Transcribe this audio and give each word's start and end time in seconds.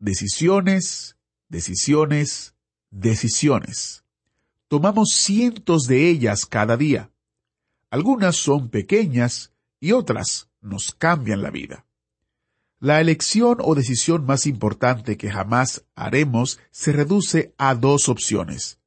Decisiones, 0.00 1.16
decisiones, 1.48 2.54
decisiones. 2.92 4.04
Tomamos 4.68 5.08
cientos 5.10 5.88
de 5.88 6.08
ellas 6.08 6.46
cada 6.46 6.76
día. 6.76 7.10
Algunas 7.90 8.36
son 8.36 8.68
pequeñas 8.68 9.52
y 9.80 9.90
otras 9.90 10.50
nos 10.60 10.94
cambian 10.94 11.42
la 11.42 11.50
vida. 11.50 11.84
La 12.78 13.00
elección 13.00 13.58
o 13.60 13.74
decisión 13.74 14.24
más 14.24 14.46
importante 14.46 15.16
que 15.16 15.32
jamás 15.32 15.84
haremos 15.96 16.60
se 16.70 16.92
reduce 16.92 17.52
a 17.58 17.74
dos 17.74 18.08
opciones. 18.08 18.78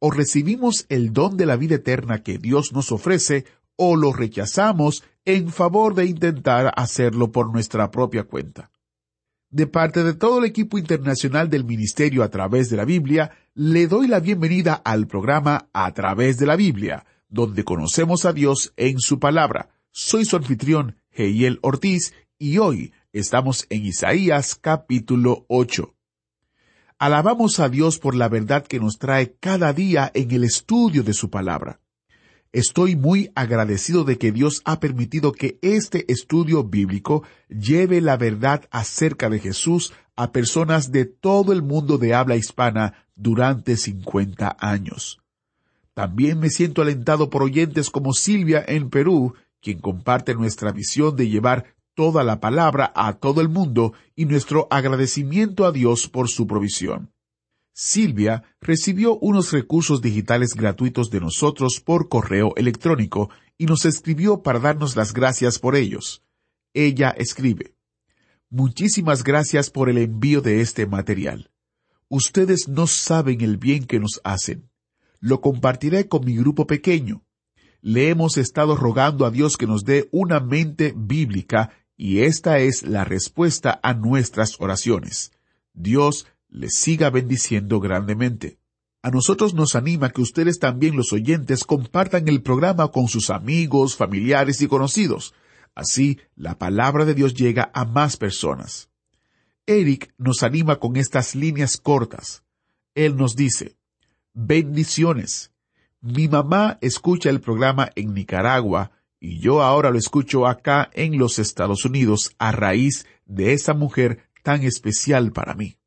O 0.00 0.10
recibimos 0.10 0.86
el 0.88 1.12
don 1.12 1.36
de 1.36 1.46
la 1.46 1.54
vida 1.54 1.76
eterna 1.76 2.24
que 2.24 2.38
Dios 2.38 2.72
nos 2.72 2.90
ofrece, 2.90 3.44
o 3.76 3.94
lo 3.94 4.12
rechazamos 4.12 5.04
en 5.24 5.52
favor 5.52 5.94
de 5.94 6.06
intentar 6.06 6.72
hacerlo 6.76 7.30
por 7.30 7.52
nuestra 7.52 7.92
propia 7.92 8.24
cuenta. 8.24 8.72
De 9.50 9.66
parte 9.66 10.04
de 10.04 10.12
todo 10.12 10.40
el 10.40 10.44
equipo 10.44 10.76
internacional 10.76 11.48
del 11.48 11.64
Ministerio 11.64 12.22
a 12.22 12.28
través 12.28 12.68
de 12.68 12.76
la 12.76 12.84
Biblia, 12.84 13.30
le 13.54 13.86
doy 13.86 14.06
la 14.06 14.20
bienvenida 14.20 14.74
al 14.74 15.06
programa 15.06 15.70
A 15.72 15.90
través 15.94 16.36
de 16.36 16.44
la 16.44 16.54
Biblia, 16.54 17.06
donde 17.30 17.64
conocemos 17.64 18.26
a 18.26 18.34
Dios 18.34 18.74
en 18.76 18.98
su 19.00 19.18
palabra. 19.18 19.70
Soy 19.90 20.26
su 20.26 20.36
anfitrión, 20.36 20.96
Heiel 21.12 21.60
Ortiz, 21.62 22.12
y 22.38 22.58
hoy 22.58 22.92
estamos 23.14 23.64
en 23.70 23.86
Isaías 23.86 24.54
capítulo 24.54 25.46
8. 25.48 25.94
Alabamos 26.98 27.58
a 27.58 27.70
Dios 27.70 27.98
por 27.98 28.14
la 28.14 28.28
verdad 28.28 28.66
que 28.66 28.80
nos 28.80 28.98
trae 28.98 29.34
cada 29.40 29.72
día 29.72 30.10
en 30.12 30.30
el 30.30 30.44
estudio 30.44 31.02
de 31.02 31.14
su 31.14 31.30
palabra. 31.30 31.80
Estoy 32.52 32.96
muy 32.96 33.30
agradecido 33.34 34.04
de 34.04 34.16
que 34.16 34.32
Dios 34.32 34.62
ha 34.64 34.80
permitido 34.80 35.32
que 35.32 35.58
este 35.60 36.10
estudio 36.10 36.64
bíblico 36.64 37.22
lleve 37.48 38.00
la 38.00 38.16
verdad 38.16 38.64
acerca 38.70 39.28
de 39.28 39.38
Jesús 39.38 39.92
a 40.16 40.32
personas 40.32 40.90
de 40.90 41.04
todo 41.04 41.52
el 41.52 41.62
mundo 41.62 41.98
de 41.98 42.14
habla 42.14 42.36
hispana 42.36 43.06
durante 43.14 43.76
50 43.76 44.56
años. 44.60 45.20
También 45.92 46.38
me 46.38 46.48
siento 46.48 46.80
alentado 46.80 47.28
por 47.28 47.42
oyentes 47.42 47.90
como 47.90 48.14
Silvia 48.14 48.64
en 48.66 48.88
Perú, 48.88 49.34
quien 49.60 49.80
comparte 49.80 50.34
nuestra 50.34 50.72
visión 50.72 51.16
de 51.16 51.28
llevar 51.28 51.74
toda 51.94 52.24
la 52.24 52.40
palabra 52.40 52.92
a 52.94 53.14
todo 53.14 53.42
el 53.42 53.50
mundo 53.50 53.92
y 54.16 54.24
nuestro 54.24 54.68
agradecimiento 54.70 55.66
a 55.66 55.72
Dios 55.72 56.08
por 56.08 56.28
su 56.28 56.46
provisión. 56.46 57.10
Silvia 57.80 58.42
recibió 58.60 59.16
unos 59.20 59.52
recursos 59.52 60.02
digitales 60.02 60.54
gratuitos 60.56 61.10
de 61.10 61.20
nosotros 61.20 61.80
por 61.80 62.08
correo 62.08 62.52
electrónico 62.56 63.30
y 63.56 63.66
nos 63.66 63.84
escribió 63.84 64.42
para 64.42 64.58
darnos 64.58 64.96
las 64.96 65.12
gracias 65.12 65.60
por 65.60 65.76
ellos. 65.76 66.24
Ella 66.74 67.10
escribe, 67.10 67.76
Muchísimas 68.50 69.22
gracias 69.22 69.70
por 69.70 69.88
el 69.88 69.98
envío 69.98 70.40
de 70.40 70.60
este 70.60 70.86
material. 70.86 71.52
Ustedes 72.08 72.66
no 72.66 72.88
saben 72.88 73.42
el 73.42 73.58
bien 73.58 73.84
que 73.84 74.00
nos 74.00 74.20
hacen. 74.24 74.68
Lo 75.20 75.40
compartiré 75.40 76.08
con 76.08 76.24
mi 76.24 76.34
grupo 76.34 76.66
pequeño. 76.66 77.22
Le 77.80 78.08
hemos 78.08 78.38
estado 78.38 78.74
rogando 78.74 79.24
a 79.24 79.30
Dios 79.30 79.56
que 79.56 79.68
nos 79.68 79.84
dé 79.84 80.08
una 80.10 80.40
mente 80.40 80.92
bíblica 80.96 81.70
y 81.96 82.22
esta 82.22 82.58
es 82.58 82.82
la 82.82 83.04
respuesta 83.04 83.78
a 83.84 83.94
nuestras 83.94 84.60
oraciones. 84.60 85.30
Dios 85.74 86.26
les 86.48 86.74
siga 86.74 87.10
bendiciendo 87.10 87.80
grandemente. 87.80 88.58
A 89.02 89.10
nosotros 89.10 89.54
nos 89.54 89.74
anima 89.76 90.10
que 90.10 90.20
ustedes 90.20 90.58
también 90.58 90.96
los 90.96 91.12
oyentes 91.12 91.64
compartan 91.64 92.28
el 92.28 92.42
programa 92.42 92.88
con 92.88 93.08
sus 93.08 93.30
amigos, 93.30 93.96
familiares 93.96 94.60
y 94.60 94.68
conocidos. 94.68 95.34
Así 95.74 96.18
la 96.34 96.58
palabra 96.58 97.04
de 97.04 97.14
Dios 97.14 97.34
llega 97.34 97.70
a 97.74 97.84
más 97.84 98.16
personas. 98.16 98.90
Eric 99.66 100.12
nos 100.18 100.42
anima 100.42 100.76
con 100.76 100.96
estas 100.96 101.34
líneas 101.34 101.76
cortas. 101.76 102.42
Él 102.94 103.16
nos 103.16 103.36
dice, 103.36 103.76
bendiciones. 104.34 105.52
Mi 106.00 106.26
mamá 106.26 106.78
escucha 106.80 107.30
el 107.30 107.40
programa 107.40 107.90
en 107.94 108.14
Nicaragua 108.14 108.90
y 109.20 109.40
yo 109.40 109.62
ahora 109.62 109.90
lo 109.90 109.98
escucho 109.98 110.46
acá 110.46 110.90
en 110.92 111.18
los 111.18 111.38
Estados 111.38 111.84
Unidos 111.84 112.34
a 112.38 112.52
raíz 112.52 113.06
de 113.26 113.52
esa 113.52 113.74
mujer 113.74 114.28
tan 114.42 114.64
especial 114.64 115.32
para 115.32 115.54
mí. 115.54 115.77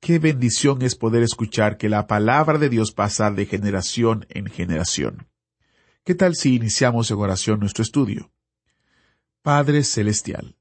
Qué 0.00 0.18
bendición 0.18 0.80
es 0.80 0.96
poder 0.96 1.22
escuchar 1.22 1.76
que 1.76 1.90
la 1.90 2.06
palabra 2.06 2.56
de 2.56 2.70
Dios 2.70 2.92
pasa 2.92 3.30
de 3.30 3.44
generación 3.44 4.24
en 4.30 4.46
generación. 4.46 5.28
¿Qué 6.04 6.14
tal 6.14 6.36
si 6.36 6.54
iniciamos 6.54 7.10
en 7.10 7.18
oración 7.18 7.60
nuestro 7.60 7.82
estudio? 7.82 8.32
Padre 9.42 9.84
Celestial, 9.84 10.56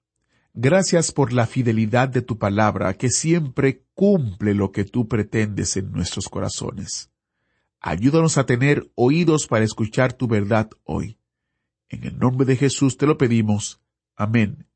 gracias 0.53 1.13
por 1.13 1.31
la 1.31 1.47
fidelidad 1.47 2.09
de 2.09 2.21
tu 2.21 2.37
palabra 2.37 2.93
que 2.95 3.09
siempre 3.09 3.85
cumple 3.93 4.53
lo 4.53 4.73
que 4.73 4.83
tú 4.83 5.07
pretendes 5.07 5.77
en 5.77 5.93
nuestros 5.93 6.27
corazones. 6.27 7.09
Ayúdanos 7.79 8.37
a 8.37 8.45
tener 8.45 8.91
oídos 8.95 9.47
para 9.47 9.63
escuchar 9.63 10.11
tu 10.11 10.27
verdad 10.27 10.69
hoy. 10.83 11.17
En 11.87 12.03
el 12.03 12.19
nombre 12.19 12.45
de 12.45 12.57
Jesús 12.57 12.97
te 12.97 13.07
lo 13.07 13.17
pedimos. 13.17 13.79
Amén. 14.17 14.67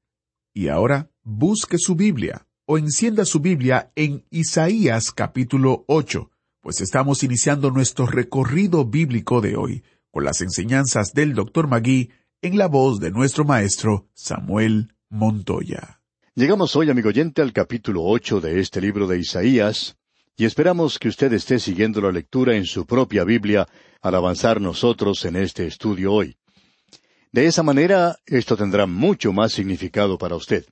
Y 0.53 0.69
ahora 0.69 1.11
busque 1.21 1.77
su 1.77 1.95
Biblia 1.95 2.47
o 2.65 2.77
encienda 2.77 3.25
su 3.25 3.39
Biblia 3.39 3.91
en 3.95 4.23
Isaías 4.29 5.11
capítulo 5.11 5.83
8, 5.87 6.31
pues 6.61 6.79
estamos 6.79 7.23
iniciando 7.23 7.71
nuestro 7.71 8.05
recorrido 8.05 8.85
bíblico 8.85 9.41
de 9.41 9.57
hoy 9.57 9.83
con 10.11 10.23
las 10.23 10.41
enseñanzas 10.41 11.13
del 11.13 11.33
Dr. 11.33 11.67
Magui 11.67 12.11
en 12.41 12.57
la 12.57 12.67
voz 12.67 12.99
de 12.99 13.11
nuestro 13.11 13.43
maestro 13.43 14.07
Samuel 14.13 14.93
Montoya. 15.09 16.01
Llegamos 16.35 16.75
hoy, 16.75 16.89
amigo 16.89 17.09
oyente, 17.09 17.41
al 17.41 17.51
capítulo 17.51 18.03
ocho 18.03 18.39
de 18.39 18.59
este 18.59 18.79
libro 18.79 19.07
de 19.07 19.19
Isaías, 19.19 19.97
y 20.37 20.45
esperamos 20.45 20.99
que 20.99 21.09
usted 21.09 21.33
esté 21.33 21.59
siguiendo 21.59 22.01
la 22.01 22.11
lectura 22.11 22.55
en 22.55 22.65
su 22.65 22.85
propia 22.85 23.23
Biblia 23.23 23.67
al 24.01 24.15
avanzar 24.15 24.61
nosotros 24.61 25.25
en 25.25 25.35
este 25.35 25.67
estudio 25.67 26.13
hoy. 26.13 26.37
De 27.31 27.45
esa 27.45 27.61
manera, 27.61 28.17
esto 28.25 28.55
tendrá 28.55 28.85
mucho 28.85 29.33
más 29.33 29.51
significado 29.51 30.17
para 30.17 30.35
usted. 30.35 30.65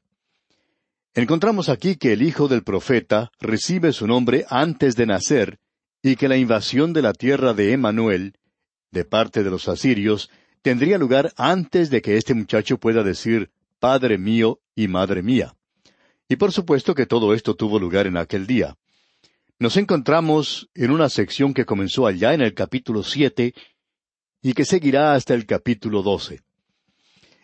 Encontramos 1.13 1.67
aquí 1.67 1.97
que 1.97 2.13
el 2.13 2.21
hijo 2.21 2.47
del 2.47 2.63
profeta 2.63 3.31
recibe 3.41 3.91
su 3.91 4.07
nombre 4.07 4.45
antes 4.49 4.95
de 4.95 5.05
nacer 5.05 5.59
y 6.01 6.15
que 6.15 6.29
la 6.29 6.37
invasión 6.37 6.93
de 6.93 7.01
la 7.01 7.11
tierra 7.11 7.53
de 7.53 7.73
Emanuel, 7.73 8.35
de 8.91 9.03
parte 9.03 9.43
de 9.43 9.51
los 9.51 9.67
asirios, 9.67 10.29
tendría 10.61 10.97
lugar 10.97 11.33
antes 11.35 11.89
de 11.89 12.01
que 12.01 12.15
este 12.15 12.33
muchacho 12.33 12.77
pueda 12.77 13.03
decir 13.03 13.51
Padre 13.79 14.17
mío 14.17 14.61
y 14.73 14.87
Madre 14.87 15.21
mía. 15.21 15.53
Y 16.29 16.37
por 16.37 16.53
supuesto 16.53 16.95
que 16.95 17.05
todo 17.05 17.33
esto 17.33 17.55
tuvo 17.55 17.77
lugar 17.77 18.07
en 18.07 18.15
aquel 18.15 18.47
día. 18.47 18.77
Nos 19.59 19.75
encontramos 19.75 20.69
en 20.73 20.91
una 20.91 21.09
sección 21.09 21.53
que 21.53 21.65
comenzó 21.65 22.07
allá 22.07 22.33
en 22.33 22.39
el 22.39 22.53
capítulo 22.53 23.03
siete 23.03 23.53
y 24.41 24.53
que 24.53 24.63
seguirá 24.63 25.13
hasta 25.13 25.33
el 25.33 25.45
capítulo 25.45 26.03
doce. 26.03 26.41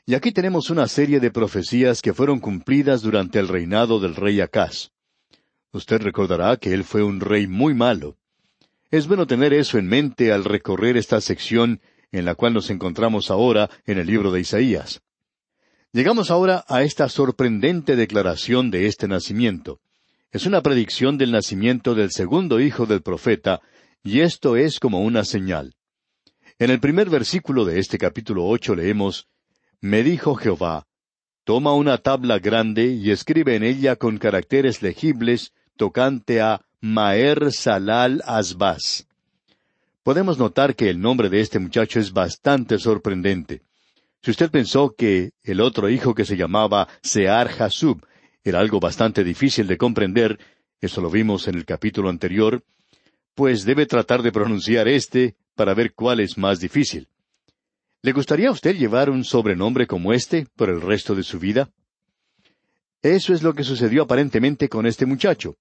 Y 0.10 0.16
aquí 0.16 0.32
tenemos 0.32 0.70
una 0.70 0.88
serie 0.88 1.20
de 1.20 1.32
profecías 1.32 2.02
que 2.02 2.14
fueron 2.14 2.40
cumplidas 2.40 3.02
durante 3.02 3.40
el 3.40 3.50
reinado 3.50 4.00
del 4.00 4.16
rey 4.16 4.40
Acaz. 4.40 4.92
Usted 5.74 6.02
recordará 6.02 6.56
que 6.56 6.74
él 6.74 6.86
fue 6.86 7.04
un 7.04 7.20
rey 7.20 7.46
muy 7.46 7.74
malo. 7.74 8.16
Es 8.90 9.06
bueno 9.06 9.28
tener 9.28 9.52
eso 9.52 9.78
en 9.78 9.86
mente 9.86 10.32
al 10.32 10.46
recorrer 10.46 10.96
esta 10.96 11.20
sección 11.20 11.82
en 12.14 12.24
la 12.24 12.36
cual 12.36 12.54
nos 12.54 12.70
encontramos 12.70 13.30
ahora 13.30 13.70
en 13.86 13.98
el 13.98 14.08
libro 14.08 14.32
de 14.32 14.40
Isaías. 14.40 15.02
Llegamos 15.92 16.32
ahora 16.32 16.64
a 16.70 16.84
esta 16.84 17.10
sorprendente 17.10 17.98
declaración 17.98 18.72
de 18.72 18.88
este 18.88 19.10
nacimiento. 19.10 19.82
Es 20.32 20.46
una 20.46 20.62
predicción 20.62 21.18
del 21.18 21.34
nacimiento 21.34 21.96
del 21.96 22.12
segundo 22.12 22.62
hijo 22.62 22.86
del 22.86 23.02
profeta, 23.02 23.60
y 24.06 24.22
esto 24.22 24.56
es 24.56 24.80
como 24.80 25.02
una 25.02 25.26
señal. 25.26 25.76
En 26.60 26.70
el 26.70 26.80
primer 26.80 27.10
versículo 27.10 27.66
de 27.66 27.80
este 27.80 27.98
capítulo 27.98 28.46
ocho 28.46 28.74
leemos 28.74 29.28
me 29.82 30.04
dijo 30.04 30.36
Jehová, 30.36 30.88
Toma 31.44 31.74
una 31.74 31.98
tabla 31.98 32.40
grande 32.40 32.88
y 32.88 33.12
escribe 33.12 33.56
en 33.56 33.64
ella 33.64 33.96
con 33.96 34.18
caracteres 34.18 34.82
legibles 34.82 35.54
tocante 35.78 36.42
a 36.42 36.62
Maer 36.82 37.54
Salal 37.54 38.22
Asbaz. 38.26 39.08
Podemos 40.04 40.38
notar 40.38 40.76
que 40.76 40.90
el 40.90 41.00
nombre 41.00 41.30
de 41.30 41.40
este 41.40 41.60
muchacho 41.60 42.00
es 42.00 42.12
bastante 42.12 42.78
sorprendente. 42.80 43.62
Si 44.22 44.32
usted 44.32 44.52
pensó 44.52 44.94
que 44.98 45.32
el 45.44 45.62
otro 45.62 45.90
hijo 45.90 46.14
que 46.14 46.26
se 46.26 46.36
llamaba 46.36 46.88
Sear 47.02 47.50
Hasub 47.60 48.06
era 48.44 48.60
algo 48.60 48.80
bastante 48.80 49.24
difícil 49.24 49.68
de 49.68 49.78
comprender, 49.78 50.40
eso 50.82 51.00
lo 51.02 51.10
vimos 51.10 51.48
en 51.48 51.56
el 51.56 51.66
capítulo 51.66 52.10
anterior, 52.10 52.64
pues 53.36 53.64
debe 53.64 53.86
tratar 53.86 54.22
de 54.22 54.32
pronunciar 54.32 54.88
este 54.88 55.36
para 55.56 55.74
ver 55.74 55.94
cuál 55.94 56.20
es 56.20 56.38
más 56.38 56.60
difícil. 56.60 57.08
¿Le 58.04 58.12
gustaría 58.12 58.50
a 58.50 58.52
usted 58.52 58.76
llevar 58.76 59.10
un 59.10 59.24
sobrenombre 59.24 59.88
como 59.88 60.14
este 60.14 60.48
por 60.56 60.70
el 60.70 60.82
resto 60.82 61.16
de 61.16 61.24
su 61.24 61.40
vida? 61.40 61.70
Eso 63.02 63.34
es 63.34 63.42
lo 63.42 63.54
que 63.54 63.64
sucedió 63.64 64.04
aparentemente 64.04 64.70
con 64.70 64.86
este 64.86 65.06
muchacho. 65.06 65.56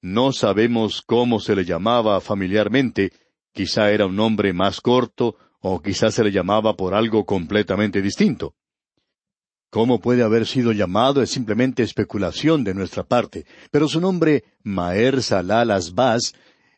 No 0.00 0.32
sabemos 0.32 1.02
cómo 1.06 1.38
se 1.38 1.54
le 1.54 1.64
llamaba 1.64 2.20
familiarmente, 2.20 3.12
quizá 3.52 3.90
era 3.92 4.06
un 4.06 4.16
nombre 4.16 4.52
más 4.52 4.80
corto, 4.80 5.36
o 5.60 5.80
quizá 5.80 6.10
se 6.10 6.24
le 6.24 6.32
llamaba 6.32 6.74
por 6.74 6.94
algo 6.94 7.24
completamente 7.24 8.02
distinto. 8.02 8.54
Cómo 9.70 10.00
puede 10.00 10.22
haber 10.22 10.46
sido 10.46 10.72
llamado 10.72 11.22
es 11.22 11.30
simplemente 11.30 11.82
especulación 11.82 12.64
de 12.64 12.74
nuestra 12.74 13.04
parte, 13.04 13.46
pero 13.70 13.88
su 13.88 14.00
nombre, 14.00 14.44
Maer 14.64 15.22
Salal 15.22 15.70
Asbaz, 15.70 16.34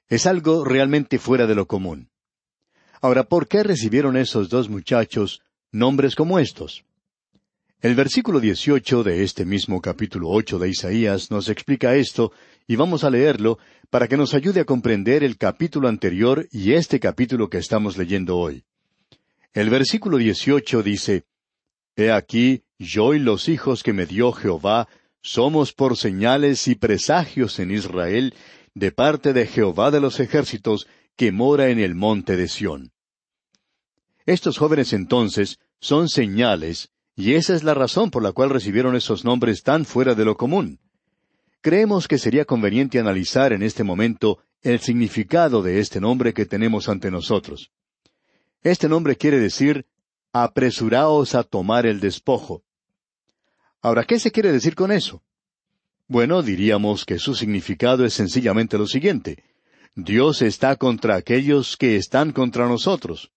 es 0.07 0.27
algo 0.27 0.65
realmente 0.65 1.19
fuera 1.19 1.47
de 1.47 1.55
lo 1.55 1.67
común. 1.67 2.11
Ahora, 3.05 3.25
¿por 3.25 3.49
qué 3.49 3.63
recibieron 3.63 4.17
esos 4.17 4.49
dos 4.49 4.71
muchachos 4.71 5.43
nombres 5.71 6.15
como 6.15 6.39
estos? 6.39 6.87
El 7.83 7.95
versículo 7.95 8.41
18 8.41 9.03
de 9.03 9.25
este 9.25 9.45
mismo 9.45 9.83
capítulo 9.83 10.31
ocho 10.31 10.59
de 10.59 10.71
Isaías 10.71 11.31
nos 11.31 11.51
explica 11.51 11.97
esto, 11.97 12.33
y 12.67 12.77
vamos 12.77 13.05
a 13.05 13.11
leerlo 13.11 13.59
para 13.91 14.09
que 14.09 14.17
nos 14.17 14.33
ayude 14.33 14.61
a 14.61 14.65
comprender 14.65 15.23
el 15.23 15.37
capítulo 15.37 15.89
anterior 15.89 16.49
y 16.51 16.73
este 16.73 16.99
capítulo 16.99 17.51
que 17.51 17.59
estamos 17.59 17.99
leyendo 17.99 18.39
hoy. 18.39 18.65
El 19.53 19.69
versículo 19.69 20.17
18 20.17 20.83
dice, 20.83 21.25
He 21.97 22.11
aquí, 22.11 22.63
yo 22.79 23.13
y 23.13 23.19
los 23.19 23.51
hijos 23.51 23.83
que 23.83 23.93
me 23.93 24.07
dio 24.07 24.33
Jehová, 24.33 24.89
somos 25.21 25.75
por 25.75 25.99
señales 25.99 26.67
y 26.69 26.75
presagios 26.75 27.59
en 27.59 27.71
Israel, 27.71 28.33
de 28.73 28.93
parte 28.93 29.35
de 29.35 29.47
Jehová 29.47 29.91
de 29.91 30.01
los 30.01 30.21
ejércitos, 30.21 30.87
que 31.17 31.33
mora 31.33 31.69
en 31.69 31.81
el 31.81 31.95
monte 31.95 32.39
de 32.39 32.49
Sión. 32.49 32.94
Estos 34.27 34.59
jóvenes 34.59 34.93
entonces 34.93 35.59
son 35.81 36.09
señales 36.09 36.91
y 37.15 37.35
esa 37.35 37.55
es 37.55 37.63
la 37.63 37.75
razón 37.75 38.11
por 38.11 38.23
la 38.23 38.33
cual 38.33 38.51
recibieron 38.51 38.97
esos 38.97 39.25
nombres 39.25 39.63
tan 39.63 39.85
fuera 39.85 40.15
de 40.15 40.25
lo 40.25 40.37
común. 40.37 40.81
Creemos 41.61 42.09
que 42.09 42.19
sería 42.19 42.45
conveniente 42.45 42.99
analizar 42.99 43.53
en 43.53 43.63
este 43.63 43.85
momento 43.85 44.39
el 44.63 44.81
significado 44.81 45.63
de 45.63 45.79
este 45.79 46.01
nombre 46.01 46.33
que 46.33 46.47
tenemos 46.47 46.89
ante 46.89 47.11
nosotros. 47.11 47.71
Este 48.63 48.89
nombre 48.89 49.17
quiere 49.17 49.39
decir 49.39 49.87
apresuraos 50.33 51.35
a 51.35 51.43
tomar 51.43 51.87
el 51.87 52.01
despojo. 52.01 52.65
Ahora, 53.83 54.05
¿qué 54.05 54.19
se 54.19 54.33
quiere 54.33 54.51
decir 54.51 54.75
con 54.75 54.91
eso? 54.91 55.23
Bueno, 56.09 56.43
diríamos 56.43 57.05
que 57.05 57.19
su 57.19 57.35
significado 57.35 58.05
es 58.05 58.15
sencillamente 58.15 58.79
lo 58.79 58.87
siguiente. 58.87 59.45
Dios 59.95 60.43
está 60.43 60.77
contra 60.77 61.15
aquellos 61.15 61.77
que 61.77 61.97
están 61.97 62.33
contra 62.33 62.67
nosotros. 62.67 63.34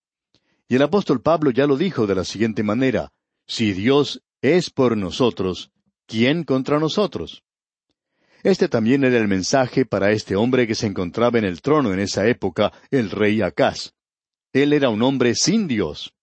Y 0.67 0.75
el 0.75 0.81
apóstol 0.81 1.21
Pablo 1.21 1.51
ya 1.51 1.65
lo 1.65 1.77
dijo 1.77 2.07
de 2.07 2.15
la 2.15 2.23
siguiente 2.23 2.63
manera, 2.63 3.11
si 3.45 3.73
Dios 3.73 4.21
es 4.41 4.69
por 4.69 4.97
nosotros, 4.97 5.71
¿quién 6.05 6.43
contra 6.43 6.79
nosotros? 6.79 7.43
Este 8.43 8.67
también 8.67 9.03
era 9.03 9.17
el 9.17 9.27
mensaje 9.27 9.85
para 9.85 10.11
este 10.11 10.35
hombre 10.35 10.67
que 10.67 10.75
se 10.75 10.87
encontraba 10.87 11.39
en 11.39 11.45
el 11.45 11.61
trono 11.61 11.93
en 11.93 11.99
esa 11.99 12.27
época, 12.27 12.71
el 12.91 13.09
rey 13.09 13.41
Acaz. 13.41 13.93
Él 14.53 14.73
era 14.73 14.89
un 14.89 15.01
hombre 15.01 15.35
sin 15.35 15.67
Dios. 15.67 16.13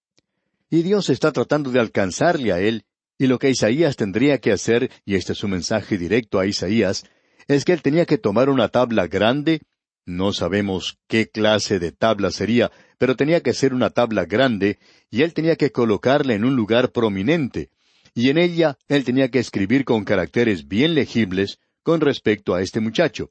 Y 0.70 0.82
Dios 0.82 1.10
está 1.10 1.32
tratando 1.32 1.70
de 1.70 1.80
alcanzarle 1.80 2.52
a 2.52 2.60
él, 2.60 2.84
y 3.18 3.26
lo 3.26 3.38
que 3.38 3.50
Isaías 3.50 3.96
tendría 3.96 4.38
que 4.38 4.52
hacer, 4.52 4.90
y 5.04 5.14
este 5.14 5.32
es 5.32 5.44
un 5.44 5.52
mensaje 5.52 5.98
directo 5.98 6.38
a 6.38 6.46
Isaías, 6.46 7.04
es 7.46 7.64
que 7.64 7.72
él 7.72 7.82
tenía 7.82 8.06
que 8.06 8.18
tomar 8.18 8.48
una 8.48 8.68
tabla 8.68 9.06
grande, 9.06 9.60
no 10.06 10.32
sabemos 10.32 10.98
qué 11.08 11.28
clase 11.28 11.78
de 11.78 11.92
tabla 11.92 12.30
sería, 12.30 12.70
pero 12.98 13.16
tenía 13.16 13.40
que 13.40 13.52
ser 13.52 13.74
una 13.74 13.90
tabla 13.90 14.24
grande, 14.24 14.78
y 15.10 15.22
él 15.22 15.34
tenía 15.34 15.56
que 15.56 15.72
colocarla 15.72 16.34
en 16.34 16.44
un 16.44 16.56
lugar 16.56 16.92
prominente, 16.92 17.70
y 18.14 18.30
en 18.30 18.38
ella 18.38 18.78
él 18.88 19.04
tenía 19.04 19.30
que 19.30 19.38
escribir 19.38 19.84
con 19.84 20.04
caracteres 20.04 20.68
bien 20.68 20.94
legibles 20.94 21.58
con 21.82 22.00
respecto 22.00 22.54
a 22.54 22.62
este 22.62 22.80
muchacho. 22.80 23.30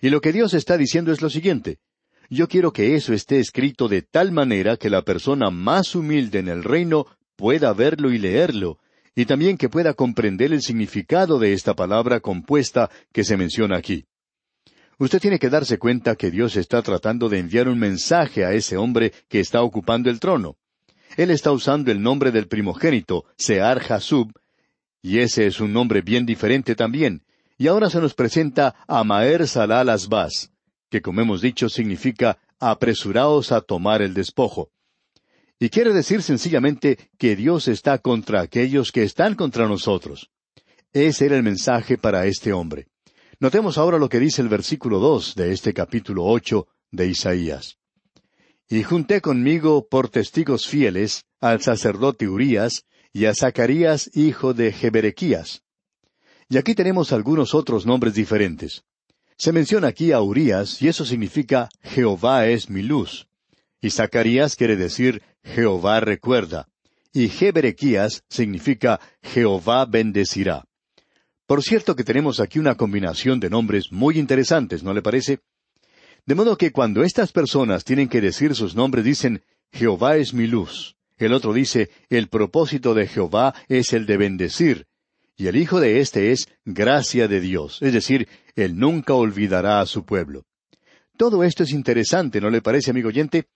Y 0.00 0.10
lo 0.10 0.20
que 0.20 0.32
Dios 0.32 0.54
está 0.54 0.76
diciendo 0.76 1.12
es 1.12 1.22
lo 1.22 1.30
siguiente, 1.30 1.78
yo 2.30 2.46
quiero 2.46 2.72
que 2.72 2.94
eso 2.94 3.14
esté 3.14 3.38
escrito 3.38 3.88
de 3.88 4.02
tal 4.02 4.32
manera 4.32 4.76
que 4.76 4.90
la 4.90 5.02
persona 5.02 5.50
más 5.50 5.94
humilde 5.94 6.38
en 6.38 6.48
el 6.48 6.62
reino 6.62 7.06
pueda 7.36 7.72
verlo 7.72 8.12
y 8.12 8.18
leerlo, 8.18 8.78
y 9.14 9.24
también 9.24 9.56
que 9.56 9.70
pueda 9.70 9.94
comprender 9.94 10.52
el 10.52 10.60
significado 10.60 11.38
de 11.38 11.54
esta 11.54 11.74
palabra 11.74 12.20
compuesta 12.20 12.90
que 13.12 13.24
se 13.24 13.38
menciona 13.38 13.78
aquí. 13.78 14.04
Usted 14.98 15.20
tiene 15.20 15.38
que 15.38 15.48
darse 15.48 15.78
cuenta 15.78 16.16
que 16.16 16.30
Dios 16.30 16.56
está 16.56 16.82
tratando 16.82 17.28
de 17.28 17.38
enviar 17.38 17.68
un 17.68 17.78
mensaje 17.78 18.44
a 18.44 18.52
ese 18.52 18.76
hombre 18.76 19.12
que 19.28 19.38
está 19.38 19.62
ocupando 19.62 20.10
el 20.10 20.18
trono. 20.18 20.56
Él 21.16 21.30
está 21.30 21.52
usando 21.52 21.92
el 21.92 22.02
nombre 22.02 22.32
del 22.32 22.48
primogénito, 22.48 23.24
Sear 23.36 23.80
Hasub, 23.88 24.32
y 25.00 25.20
ese 25.20 25.46
es 25.46 25.60
un 25.60 25.72
nombre 25.72 26.02
bien 26.02 26.26
diferente 26.26 26.74
también. 26.74 27.24
Y 27.56 27.68
ahora 27.68 27.90
se 27.90 28.00
nos 28.00 28.14
presenta 28.14 28.74
a 28.88 29.04
Maer 29.04 29.46
Salal 29.46 29.88
Asbaz, 29.88 30.50
que 30.90 31.00
como 31.00 31.20
hemos 31.20 31.40
dicho 31.40 31.68
significa 31.68 32.38
apresuraos 32.58 33.52
a 33.52 33.60
tomar 33.60 34.02
el 34.02 34.14
despojo. 34.14 34.70
Y 35.60 35.70
quiere 35.70 35.92
decir 35.92 36.22
sencillamente 36.22 37.10
que 37.18 37.36
Dios 37.36 37.68
está 37.68 37.98
contra 37.98 38.40
aquellos 38.40 38.90
que 38.92 39.04
están 39.04 39.34
contra 39.34 39.68
nosotros. 39.68 40.30
Ese 40.92 41.26
era 41.26 41.36
el 41.36 41.42
mensaje 41.42 41.98
para 41.98 42.26
este 42.26 42.52
hombre. 42.52 42.88
Notemos 43.40 43.78
ahora 43.78 43.98
lo 43.98 44.08
que 44.08 44.18
dice 44.18 44.42
el 44.42 44.48
versículo 44.48 44.98
dos 44.98 45.36
de 45.36 45.52
este 45.52 45.72
capítulo 45.72 46.24
ocho 46.24 46.66
de 46.90 47.06
Isaías. 47.06 47.78
Y 48.68 48.82
junté 48.82 49.20
conmigo 49.20 49.86
por 49.88 50.08
testigos 50.08 50.66
fieles 50.66 51.24
al 51.40 51.62
sacerdote 51.62 52.26
Urías 52.28 52.84
y 53.12 53.26
a 53.26 53.34
Zacarías 53.34 54.10
hijo 54.12 54.54
de 54.54 54.72
Jeberequías. 54.72 55.62
Y 56.48 56.56
aquí 56.56 56.74
tenemos 56.74 57.12
algunos 57.12 57.54
otros 57.54 57.86
nombres 57.86 58.14
diferentes. 58.14 58.82
Se 59.36 59.52
menciona 59.52 59.86
aquí 59.86 60.10
a 60.10 60.20
Urías 60.20 60.82
y 60.82 60.88
eso 60.88 61.04
significa 61.04 61.68
Jehová 61.80 62.48
es 62.48 62.68
mi 62.68 62.82
luz. 62.82 63.28
Y 63.80 63.90
Zacarías 63.90 64.56
quiere 64.56 64.74
decir 64.74 65.22
Jehová 65.44 66.00
recuerda. 66.00 66.66
Y 67.12 67.28
Jeberequías 67.28 68.24
significa 68.28 68.98
Jehová 69.22 69.84
bendecirá. 69.84 70.67
Por 71.48 71.62
cierto 71.62 71.96
que 71.96 72.04
tenemos 72.04 72.40
aquí 72.40 72.58
una 72.58 72.74
combinación 72.74 73.40
de 73.40 73.48
nombres 73.48 73.90
muy 73.90 74.18
interesantes, 74.18 74.82
¿no 74.82 74.92
le 74.92 75.00
parece? 75.00 75.38
De 76.26 76.34
modo 76.34 76.58
que 76.58 76.72
cuando 76.72 77.02
estas 77.02 77.32
personas 77.32 77.84
tienen 77.84 78.10
que 78.10 78.20
decir 78.20 78.54
sus 78.54 78.74
nombres 78.74 79.02
dicen, 79.02 79.42
Jehová 79.72 80.18
es 80.18 80.34
mi 80.34 80.46
luz. 80.46 80.96
El 81.16 81.32
otro 81.32 81.54
dice, 81.54 81.88
el 82.10 82.28
propósito 82.28 82.92
de 82.92 83.06
Jehová 83.06 83.54
es 83.66 83.94
el 83.94 84.04
de 84.04 84.18
bendecir. 84.18 84.88
Y 85.38 85.46
el 85.46 85.56
hijo 85.56 85.80
de 85.80 86.00
éste 86.00 86.32
es 86.32 86.50
gracia 86.66 87.28
de 87.28 87.40
Dios, 87.40 87.78
es 87.80 87.94
decir, 87.94 88.28
él 88.54 88.78
nunca 88.78 89.14
olvidará 89.14 89.80
a 89.80 89.86
su 89.86 90.04
pueblo. 90.04 90.44
Todo 91.16 91.44
esto 91.44 91.62
es 91.62 91.72
interesante, 91.72 92.42
¿no 92.42 92.50
le 92.50 92.60
parece, 92.60 92.90
amigo 92.90 93.08
oyente? 93.08 93.46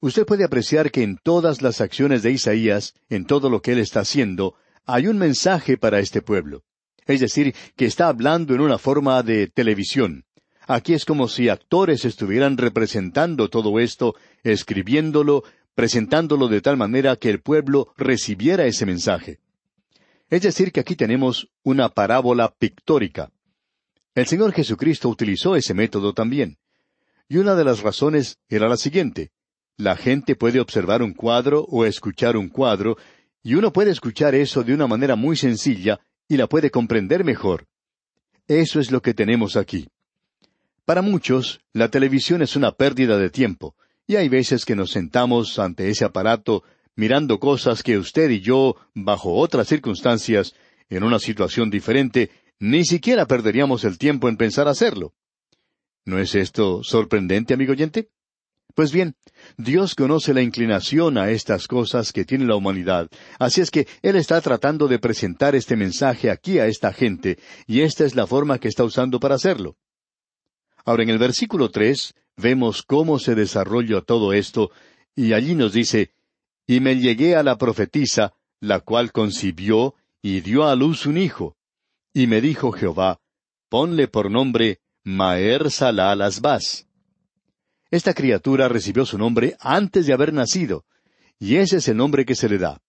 Usted 0.00 0.26
puede 0.26 0.44
apreciar 0.44 0.90
que 0.90 1.02
en 1.02 1.16
todas 1.16 1.62
las 1.62 1.80
acciones 1.80 2.22
de 2.22 2.32
Isaías, 2.32 2.92
en 3.08 3.24
todo 3.24 3.48
lo 3.48 3.62
que 3.62 3.72
él 3.72 3.78
está 3.78 4.00
haciendo, 4.00 4.54
hay 4.84 5.06
un 5.06 5.16
mensaje 5.16 5.78
para 5.78 5.98
este 5.98 6.20
pueblo. 6.20 6.62
Es 7.06 7.20
decir, 7.20 7.54
que 7.76 7.86
está 7.86 8.08
hablando 8.08 8.54
en 8.54 8.60
una 8.60 8.78
forma 8.78 9.22
de 9.22 9.48
televisión. 9.48 10.24
Aquí 10.66 10.94
es 10.94 11.04
como 11.04 11.28
si 11.28 11.48
actores 11.48 12.04
estuvieran 12.04 12.56
representando 12.56 13.48
todo 13.48 13.80
esto, 13.80 14.14
escribiéndolo, 14.44 15.42
presentándolo 15.74 16.48
de 16.48 16.60
tal 16.60 16.76
manera 16.76 17.16
que 17.16 17.30
el 17.30 17.40
pueblo 17.40 17.92
recibiera 17.96 18.64
ese 18.66 18.86
mensaje. 18.86 19.38
Es 20.30 20.42
decir, 20.42 20.72
que 20.72 20.80
aquí 20.80 20.96
tenemos 20.96 21.48
una 21.62 21.88
parábola 21.88 22.54
pictórica. 22.56 23.30
El 24.14 24.26
Señor 24.26 24.52
Jesucristo 24.52 25.08
utilizó 25.08 25.56
ese 25.56 25.74
método 25.74 26.12
también. 26.12 26.58
Y 27.28 27.38
una 27.38 27.54
de 27.54 27.64
las 27.64 27.80
razones 27.80 28.38
era 28.48 28.68
la 28.68 28.76
siguiente. 28.76 29.30
La 29.76 29.96
gente 29.96 30.36
puede 30.36 30.60
observar 30.60 31.02
un 31.02 31.14
cuadro 31.14 31.64
o 31.68 31.84
escuchar 31.84 32.36
un 32.36 32.48
cuadro, 32.48 32.96
y 33.42 33.54
uno 33.54 33.72
puede 33.72 33.90
escuchar 33.90 34.34
eso 34.34 34.62
de 34.62 34.74
una 34.74 34.86
manera 34.86 35.16
muy 35.16 35.36
sencilla 35.36 35.98
y 36.28 36.36
la 36.36 36.46
puede 36.46 36.70
comprender 36.70 37.24
mejor. 37.24 37.66
Eso 38.48 38.80
es 38.80 38.90
lo 38.90 39.02
que 39.02 39.14
tenemos 39.14 39.56
aquí. 39.56 39.88
Para 40.84 41.02
muchos, 41.02 41.60
la 41.72 41.88
televisión 41.88 42.42
es 42.42 42.56
una 42.56 42.72
pérdida 42.72 43.16
de 43.16 43.30
tiempo, 43.30 43.76
y 44.06 44.16
hay 44.16 44.28
veces 44.28 44.64
que 44.64 44.76
nos 44.76 44.90
sentamos 44.90 45.58
ante 45.58 45.88
ese 45.88 46.04
aparato 46.04 46.64
mirando 46.96 47.38
cosas 47.38 47.82
que 47.82 47.98
usted 47.98 48.30
y 48.30 48.40
yo, 48.40 48.76
bajo 48.94 49.34
otras 49.34 49.68
circunstancias, 49.68 50.54
en 50.90 51.04
una 51.04 51.18
situación 51.18 51.70
diferente, 51.70 52.30
ni 52.58 52.84
siquiera 52.84 53.26
perderíamos 53.26 53.84
el 53.84 53.98
tiempo 53.98 54.28
en 54.28 54.36
pensar 54.36 54.68
hacerlo. 54.68 55.14
¿No 56.04 56.18
es 56.18 56.34
esto 56.34 56.82
sorprendente, 56.82 57.54
amigo 57.54 57.72
oyente? 57.72 58.10
Pues 58.74 58.92
bien, 58.92 59.14
Dios 59.56 59.94
conoce 59.94 60.32
la 60.32 60.40
inclinación 60.42 61.18
a 61.18 61.30
estas 61.30 61.68
cosas 61.68 62.12
que 62.12 62.24
tiene 62.24 62.46
la 62.46 62.56
humanidad, 62.56 63.08
así 63.38 63.60
es 63.60 63.70
que 63.70 63.86
Él 64.00 64.16
está 64.16 64.40
tratando 64.40 64.88
de 64.88 64.98
presentar 64.98 65.54
este 65.54 65.76
mensaje 65.76 66.30
aquí 66.30 66.58
a 66.58 66.66
esta 66.66 66.92
gente, 66.92 67.38
y 67.66 67.82
esta 67.82 68.04
es 68.04 68.14
la 68.14 68.26
forma 68.26 68.58
que 68.58 68.68
está 68.68 68.84
usando 68.84 69.20
para 69.20 69.34
hacerlo. 69.34 69.76
Ahora 70.84 71.02
en 71.02 71.10
el 71.10 71.18
versículo 71.18 71.70
tres 71.70 72.14
vemos 72.36 72.82
cómo 72.82 73.18
se 73.18 73.34
desarrolla 73.34 74.00
todo 74.00 74.32
esto, 74.32 74.70
y 75.14 75.34
allí 75.34 75.54
nos 75.54 75.72
dice, 75.72 76.10
Y 76.66 76.80
me 76.80 76.96
llegué 76.96 77.36
a 77.36 77.42
la 77.42 77.58
profetisa, 77.58 78.32
la 78.60 78.80
cual 78.80 79.12
concibió 79.12 79.94
y 80.22 80.40
dio 80.40 80.66
a 80.66 80.74
luz 80.76 81.04
un 81.06 81.18
hijo. 81.18 81.56
Y 82.14 82.26
me 82.26 82.40
dijo 82.40 82.72
Jehová, 82.72 83.20
Ponle 83.68 84.08
por 84.08 84.30
nombre 84.30 84.80
Maer 85.04 85.70
esta 87.92 88.14
criatura 88.14 88.68
recibió 88.68 89.04
su 89.04 89.18
nombre 89.18 89.54
antes 89.60 90.06
de 90.06 90.14
haber 90.14 90.32
nacido, 90.32 90.86
y 91.38 91.56
ese 91.56 91.76
es 91.76 91.88
el 91.88 91.98
nombre 91.98 92.24
que 92.24 92.34
se 92.34 92.48
le 92.48 92.56
da. 92.56 92.80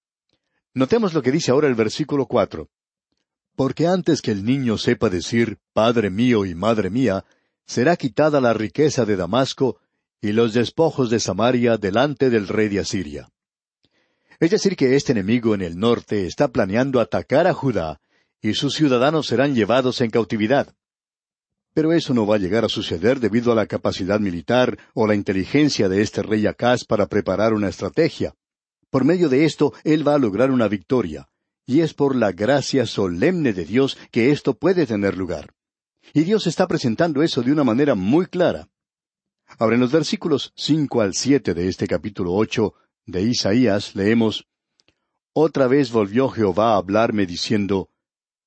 Notemos 0.73 1.13
lo 1.13 1.21
que 1.21 1.31
dice 1.31 1.51
ahora 1.51 1.67
el 1.67 1.75
versículo 1.75 2.25
cuatro. 2.25 2.69
Porque 3.57 3.85
antes 3.85 4.21
que 4.21 4.31
el 4.31 4.45
niño 4.45 4.77
sepa 4.77 5.09
decir 5.09 5.57
Padre 5.73 6.09
mío 6.09 6.45
y 6.45 6.55
Madre 6.55 6.89
mía, 6.89 7.25
será 7.65 7.97
quitada 7.97 8.39
la 8.39 8.53
riqueza 8.53 9.05
de 9.05 9.17
Damasco 9.17 9.77
y 10.21 10.31
los 10.31 10.53
despojos 10.53 11.09
de 11.09 11.19
Samaria 11.19 11.77
delante 11.77 12.29
del 12.29 12.47
rey 12.47 12.69
de 12.69 12.79
Asiria. 12.79 13.29
Es 14.39 14.51
decir, 14.51 14.77
que 14.77 14.95
este 14.95 15.11
enemigo 15.11 15.53
en 15.53 15.61
el 15.61 15.77
norte 15.77 16.25
está 16.25 16.47
planeando 16.47 17.01
atacar 17.01 17.45
a 17.45 17.53
Judá, 17.53 17.99
y 18.41 18.53
sus 18.53 18.73
ciudadanos 18.73 19.27
serán 19.27 19.53
llevados 19.53 19.99
en 19.99 20.09
cautividad. 20.09 20.73
Pero 21.73 21.91
eso 21.91 22.13
no 22.13 22.27
va 22.27 22.35
a 22.35 22.39
llegar 22.39 22.65
a 22.65 22.69
suceder 22.69 23.19
debido 23.19 23.51
a 23.51 23.55
la 23.55 23.65
capacidad 23.65 24.19
militar 24.19 24.77
o 24.93 25.07
la 25.07 25.15
inteligencia 25.15 25.89
de 25.89 26.01
este 26.01 26.21
rey 26.21 26.45
Acaz 26.45 26.85
para 26.85 27.07
preparar 27.07 27.53
una 27.53 27.69
estrategia. 27.69 28.35
Por 28.89 29.05
medio 29.05 29.27
de 29.27 29.45
esto, 29.45 29.73
él 29.83 30.07
va 30.07 30.15
a 30.15 30.19
lograr 30.19 30.51
una 30.51 30.67
victoria. 30.67 31.27
Y 31.65 31.79
es 31.79 31.93
por 31.93 32.15
la 32.15 32.31
gracia 32.31 32.85
solemne 32.85 33.53
de 33.53 33.65
Dios 33.65 33.97
que 34.11 34.31
esto 34.31 34.53
puede 34.53 34.85
tener 34.85 35.17
lugar. 35.17 35.53
Y 36.13 36.23
Dios 36.23 36.45
está 36.45 36.67
presentando 36.67 37.23
eso 37.23 37.41
de 37.41 37.51
una 37.51 37.63
manera 37.63 37.95
muy 37.95 38.27
clara. 38.27 38.67
Ahora 39.57 39.75
en 39.75 39.81
los 39.81 39.91
versículos 39.91 40.53
cinco 40.55 41.01
al 41.01 41.13
siete 41.13 41.53
de 41.53 41.69
este 41.69 41.87
capítulo 41.87 42.33
ocho 42.33 42.73
de 43.05 43.21
Isaías 43.23 43.95
leemos 43.95 44.47
Otra 45.33 45.67
vez 45.67 45.91
volvió 45.91 46.29
Jehová 46.29 46.73
a 46.73 46.77
hablarme 46.77 47.25
diciendo 47.25 47.89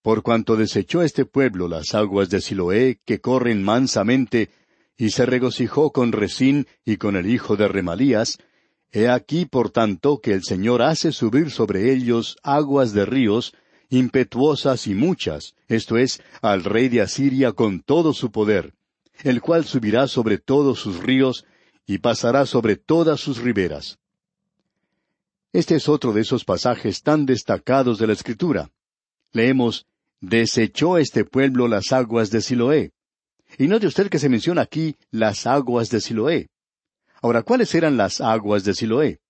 por 0.07 0.23
cuanto 0.23 0.55
desechó 0.55 1.03
este 1.03 1.25
pueblo 1.25 1.67
las 1.67 1.93
aguas 1.93 2.29
de 2.31 2.41
Siloé 2.41 3.01
que 3.05 3.21
corren 3.21 3.65
mansamente, 3.65 4.51
y 4.97 5.11
se 5.11 5.27
regocijó 5.27 5.91
con 5.91 6.13
Resín 6.13 6.69
y 6.85 6.97
con 6.97 7.17
el 7.17 7.29
hijo 7.29 7.57
de 7.57 7.67
Remalías, 7.67 8.39
he 8.93 9.09
aquí 9.09 9.47
por 9.47 9.71
tanto 9.71 10.21
que 10.21 10.33
el 10.33 10.45
Señor 10.45 10.81
hace 10.81 11.11
subir 11.11 11.51
sobre 11.51 11.93
ellos 11.93 12.37
aguas 12.45 12.93
de 12.93 13.05
ríos, 13.05 13.53
impetuosas 13.91 14.87
y 14.87 14.95
muchas, 14.95 15.57
esto 15.67 15.97
es, 15.97 16.23
al 16.41 16.63
rey 16.63 16.89
de 16.89 17.01
Asiria 17.01 17.51
con 17.51 17.81
todo 17.81 18.13
su 18.13 18.31
poder, 18.31 18.75
el 19.25 19.41
cual 19.41 19.65
subirá 19.65 20.07
sobre 20.07 20.39
todos 20.39 20.79
sus 20.79 21.03
ríos, 21.03 21.47
y 21.85 21.99
pasará 21.99 22.47
sobre 22.47 22.77
todas 22.77 23.19
sus 23.19 23.39
riberas. 23.39 23.99
Este 25.53 25.75
es 25.75 25.89
otro 25.89 26.13
de 26.13 26.21
esos 26.21 26.45
pasajes 26.45 27.03
tan 27.03 27.27
destacados 27.27 27.99
de 27.99 28.07
la 28.07 28.13
Escritura. 28.13 28.71
Leemos, 29.33 29.85
desechó 30.21 30.99
este 30.99 31.25
pueblo 31.25 31.69
las 31.69 31.93
aguas 31.93 32.31
de 32.31 32.41
Siloé. 32.41 32.93
Y 33.59 33.69
note 33.69 33.87
usted 33.87 34.09
que 34.09 34.19
se 34.19 34.29
menciona 34.29 34.63
aquí 34.63 34.97
las 35.11 35.47
aguas 35.47 35.89
de 35.91 36.01
Siloé. 36.01 36.49
Ahora, 37.23 37.43
¿cuáles 37.43 37.75
eran 37.75 37.97
las 37.97 38.21
aguas 38.21 38.65
de 38.65 38.75
Siloé? 38.75 39.21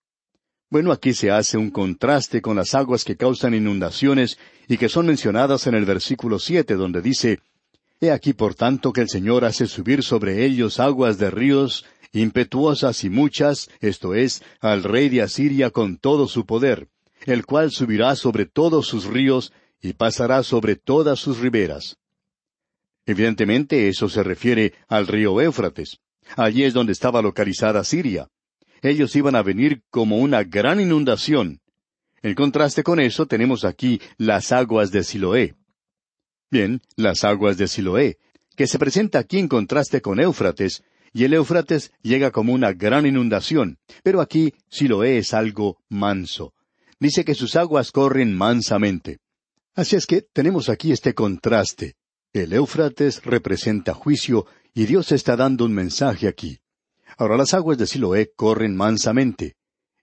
Bueno, 0.69 0.91
aquí 0.91 1.15
se 1.15 1.31
hace 1.31 1.57
un 1.57 1.71
contraste 1.71 2.43
con 2.43 2.57
las 2.57 2.75
aguas 2.75 3.05
que 3.05 3.17
causan 3.17 3.55
inundaciones 3.55 4.39
y 4.67 4.79
que 4.79 4.89
son 4.89 5.07
mencionadas 5.07 5.67
en 5.69 5.75
el 5.75 5.85
versículo 5.85 6.39
siete, 6.41 6.75
donde 6.75 7.03
dice 7.03 7.39
He 8.01 8.11
aquí 8.11 8.33
por 8.33 8.55
tanto 8.55 8.93
que 8.93 9.01
el 9.01 9.09
Señor 9.09 9.45
hace 9.45 9.67
subir 9.67 10.03
sobre 10.03 10.45
ellos 10.45 10.81
aguas 10.81 11.19
de 11.19 11.31
ríos, 11.31 11.87
impetuosas 12.13 13.05
y 13.05 13.11
muchas, 13.11 13.71
esto 13.81 14.15
es, 14.15 14.43
al 14.61 14.83
rey 14.83 15.09
de 15.09 15.23
Asiria 15.23 15.71
con 15.71 15.97
todo 15.99 16.27
su 16.27 16.45
poder, 16.45 16.89
el 17.25 17.47
cual 17.47 17.71
subirá 17.71 18.17
sobre 18.17 18.45
todos 18.45 18.87
sus 18.87 19.07
ríos 19.07 19.53
y 19.87 19.93
pasará 19.93 20.43
sobre 20.43 20.77
todas 20.77 21.19
sus 21.19 21.39
riberas. 21.39 21.97
Evidentemente 23.07 23.89
eso 23.89 24.09
se 24.09 24.23
refiere 24.23 24.75
al 24.89 25.07
río 25.07 25.41
Éufrates. 25.41 25.99
Allí 26.37 26.65
es 26.65 26.75
donde 26.75 26.93
estaba 26.93 27.23
localizada 27.23 27.85
Siria. 27.85 28.29
Ellos 28.83 29.15
iban 29.15 29.37
a 29.37 29.43
venir 29.43 29.83
como 29.91 30.19
una 30.19 30.43
gran 30.43 30.81
inundación. 30.81 31.61
En 32.23 32.35
contraste 32.35 32.83
con 32.83 32.99
eso 32.99 33.27
tenemos 33.27 33.65
aquí 33.65 34.01
las 34.19 34.51
aguas 34.51 34.91
de 34.91 35.05
Siloé. 35.05 35.55
Bien, 36.51 36.81
las 36.97 37.23
aguas 37.23 37.57
de 37.57 37.69
Siloé, 37.69 38.19
que 38.57 38.67
se 38.67 38.79
presenta 38.79 39.21
aquí 39.21 39.39
en 39.39 39.49
contraste 39.49 40.01
con 40.01 40.19
Éufrates, 40.19 40.83
y 41.13 41.25
el 41.25 41.35
Éufrates 41.35 41.93
llega 42.03 42.31
como 42.31 42.53
una 42.53 42.73
gran 42.73 43.07
inundación, 43.07 43.79
pero 44.03 44.21
aquí 44.21 44.55
Siloé 44.69 45.19
es 45.19 45.33
algo 45.33 45.79
manso. 45.89 46.53
Dice 46.99 47.25
que 47.25 47.35
sus 47.35 47.57
aguas 47.57 47.93
corren 47.93 48.37
mansamente. 48.37 49.19
Así 49.77 49.95
es 49.95 50.07
que 50.07 50.23
tenemos 50.23 50.71
aquí 50.71 50.91
este 50.91 51.13
contraste. 51.13 51.97
El 52.33 52.55
Éufrates 52.55 53.23
representa 53.23 53.93
juicio 53.93 54.47
y 54.73 54.87
Dios 54.87 55.13
está 55.13 55.37
dando 55.37 55.67
un 55.67 55.75
mensaje 55.75 56.29
aquí. 56.29 56.59
Ahora 57.19 57.37
las 57.37 57.53
aguas 57.53 57.77
de 57.77 57.87
Siloé 57.87 58.33
corren 58.35 58.75
mansamente. 58.75 59.57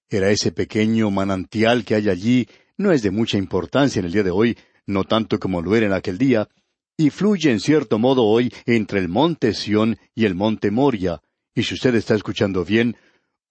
Era 0.07 0.29
ese 0.29 0.51
pequeño 0.51 1.09
manantial 1.09 1.83
que 1.83 1.95
hay 1.95 2.09
allí, 2.09 2.47
no 2.77 2.91
es 2.91 3.01
de 3.01 3.09
mucha 3.09 3.39
importancia 3.39 3.99
en 3.99 4.05
el 4.05 4.11
día 4.11 4.21
de 4.21 4.29
hoy, 4.29 4.55
no 4.85 5.05
tanto 5.05 5.39
como 5.39 5.59
lo 5.63 5.75
era 5.75 5.87
en 5.87 5.93
aquel 5.93 6.19
día, 6.19 6.47
y 6.95 7.09
fluye 7.09 7.49
en 7.49 7.59
cierto 7.59 7.97
modo 7.97 8.25
hoy 8.25 8.53
entre 8.67 8.99
el 8.99 9.09
monte 9.09 9.55
Sión 9.55 9.97
y 10.13 10.25
el 10.25 10.35
monte 10.35 10.69
Moria, 10.69 11.19
y 11.55 11.63
si 11.63 11.73
usted 11.73 11.95
está 11.95 12.13
escuchando 12.13 12.63
bien, 12.63 12.95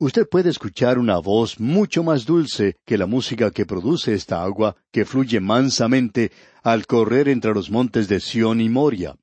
usted 0.05 0.29
puede 0.29 0.51
escuchar 0.51 0.99
una 0.99 1.19
voz 1.19 1.61
mucho 1.61 2.03
más 2.03 2.27
dulce 2.27 2.77
que 2.85 2.99
la 2.99 3.07
música 3.07 3.53
que 3.53 3.67
produce 3.67 4.15
esta 4.15 4.43
agua 4.43 4.75
que 4.91 5.05
fluye 5.05 5.39
mansamente 5.39 6.33
al 6.65 6.87
correr 6.87 7.29
entre 7.29 7.55
los 7.55 7.71
montes 7.71 8.09
de 8.09 8.19
Sión 8.19 8.61
y 8.61 8.69
Moria. 8.69 9.15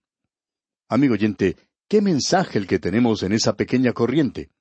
Amigo 0.88 1.16
oyente, 1.16 1.58
¿qué 1.90 2.02
mensaje 2.02 2.58
el 2.58 2.66
que 2.66 2.80
tenemos 2.80 3.24
en 3.24 3.34
esa 3.34 3.58
pequeña 3.58 3.92
corriente? 3.92 4.52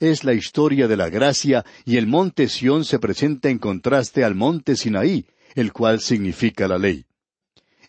Es 0.00 0.24
la 0.24 0.32
historia 0.32 0.88
de 0.88 0.96
la 0.96 1.10
gracia 1.10 1.62
y 1.84 1.98
el 1.98 2.06
monte 2.06 2.48
Sión 2.48 2.86
se 2.86 2.98
presenta 2.98 3.50
en 3.50 3.58
contraste 3.58 4.24
al 4.24 4.34
monte 4.34 4.76
Sinaí, 4.76 5.26
el 5.54 5.74
cual 5.74 6.00
significa 6.00 6.66
la 6.68 6.78
ley. 6.78 7.04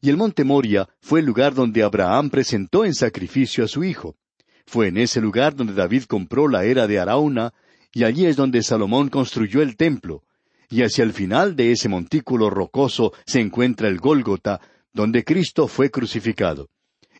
Y 0.01 0.09
el 0.09 0.17
monte 0.17 0.43
Moria 0.43 0.89
fue 0.99 1.21
el 1.21 1.25
lugar 1.25 1.53
donde 1.53 1.83
Abraham 1.83 2.31
presentó 2.31 2.83
en 2.83 2.93
sacrificio 2.93 3.63
a 3.63 3.69
su 3.69 3.85
hijo. 3.85 4.17
Fue 4.65 4.87
en 4.87 4.97
ese 4.97 5.21
lugar 5.21 5.55
donde 5.55 5.73
David 5.73 6.03
compró 6.03 6.49
la 6.49 6.65
era 6.65 6.85
de 6.87 6.99
Arauna, 6.99 7.53
y 7.93 8.03
allí 8.03 8.25
es 8.25 8.35
donde 8.35 8.63
Salomón 8.63 9.09
construyó 9.09 9.61
el 9.61 9.75
templo, 9.75 10.23
y 10.69 10.83
hacia 10.83 11.03
el 11.03 11.13
final 11.13 11.55
de 11.55 11.71
ese 11.71 11.89
montículo 11.89 12.49
rocoso 12.49 13.13
se 13.25 13.39
encuentra 13.39 13.87
el 13.87 13.99
Gólgota, 13.99 14.59
donde 14.93 15.23
Cristo 15.23 15.67
fue 15.67 15.89
crucificado. 15.91 16.69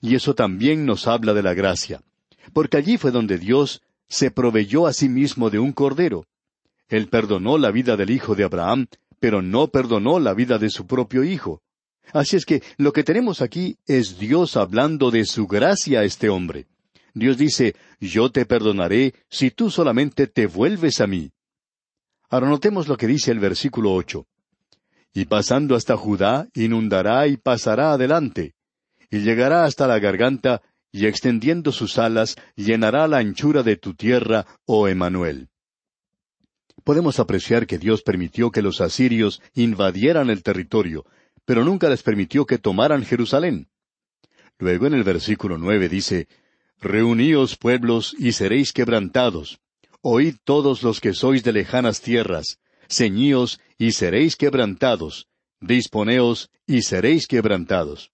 Y 0.01 0.15
eso 0.15 0.35
también 0.35 0.85
nos 0.85 1.07
habla 1.07 1.33
de 1.33 1.43
la 1.43 1.53
gracia, 1.53 2.01
porque 2.53 2.77
allí 2.77 2.97
fue 2.97 3.11
donde 3.11 3.37
Dios 3.37 3.81
se 4.09 4.31
proveyó 4.31 4.87
a 4.87 4.93
sí 4.93 5.09
mismo 5.09 5.49
de 5.49 5.59
un 5.59 5.71
cordero. 5.71 6.25
Él 6.89 7.07
perdonó 7.07 7.57
la 7.57 7.71
vida 7.71 7.97
del 7.97 8.09
hijo 8.09 8.35
de 8.35 8.43
Abraham, 8.43 8.87
pero 9.19 9.41
no 9.41 9.67
perdonó 9.67 10.19
la 10.19 10.33
vida 10.33 10.57
de 10.57 10.69
su 10.69 10.85
propio 10.85 11.23
hijo. 11.23 11.61
Así 12.13 12.37
es 12.37 12.45
que 12.45 12.63
lo 12.77 12.93
que 12.93 13.03
tenemos 13.03 13.41
aquí 13.41 13.77
es 13.85 14.17
Dios 14.17 14.55
hablando 14.55 15.11
de 15.11 15.25
su 15.25 15.47
gracia 15.47 16.01
a 16.01 16.03
este 16.03 16.29
hombre. 16.29 16.67
Dios 17.19 17.37
dice, 17.37 17.75
yo 17.99 18.31
te 18.31 18.45
perdonaré 18.45 19.13
si 19.29 19.51
tú 19.51 19.69
solamente 19.69 20.27
te 20.27 20.47
vuelves 20.47 21.01
a 21.01 21.07
mí. 21.07 21.31
Ahora 22.29 22.49
notemos 22.49 22.87
lo 22.87 22.97
que 22.97 23.07
dice 23.07 23.31
el 23.31 23.39
versículo 23.39 23.93
ocho. 23.93 24.27
Y 25.13 25.25
pasando 25.25 25.75
hasta 25.75 25.97
Judá, 25.97 26.47
inundará 26.53 27.27
y 27.27 27.37
pasará 27.37 27.93
adelante, 27.93 28.53
y 29.09 29.19
llegará 29.19 29.63
hasta 29.63 29.87
la 29.87 29.99
garganta, 29.99 30.61
y 30.91 31.05
extendiendo 31.05 31.71
sus 31.71 31.97
alas, 31.97 32.35
llenará 32.55 33.07
la 33.07 33.17
anchura 33.17 33.63
de 33.63 33.77
tu 33.77 33.93
tierra, 33.93 34.45
oh 34.65 34.87
Emanuel. 34.87 35.49
Podemos 36.83 37.19
apreciar 37.19 37.67
que 37.67 37.77
Dios 37.77 38.01
permitió 38.01 38.51
que 38.51 38.61
los 38.61 38.79
asirios 38.79 39.41
invadieran 39.53 40.29
el 40.29 40.43
territorio, 40.43 41.05
pero 41.45 41.63
nunca 41.63 41.89
les 41.89 42.03
permitió 42.03 42.45
que 42.45 42.57
tomaran 42.57 43.03
Jerusalén. 43.03 43.69
Luego 44.59 44.87
en 44.87 44.93
el 44.93 45.03
versículo 45.03 45.57
nueve 45.57 45.89
dice, 45.89 46.27
Reuníos 46.79 47.57
pueblos 47.57 48.15
y 48.19 48.33
seréis 48.33 48.71
quebrantados. 48.71 49.59
Oíd 50.01 50.35
todos 50.43 50.83
los 50.83 51.01
que 51.01 51.13
sois 51.13 51.43
de 51.43 51.51
lejanas 51.51 52.01
tierras. 52.01 52.59
Ceñíos 52.87 53.59
y 53.79 53.93
seréis 53.93 54.35
quebrantados. 54.35 55.27
Disponeos 55.59 56.51
y 56.67 56.83
seréis 56.83 57.25
quebrantados. 57.25 58.11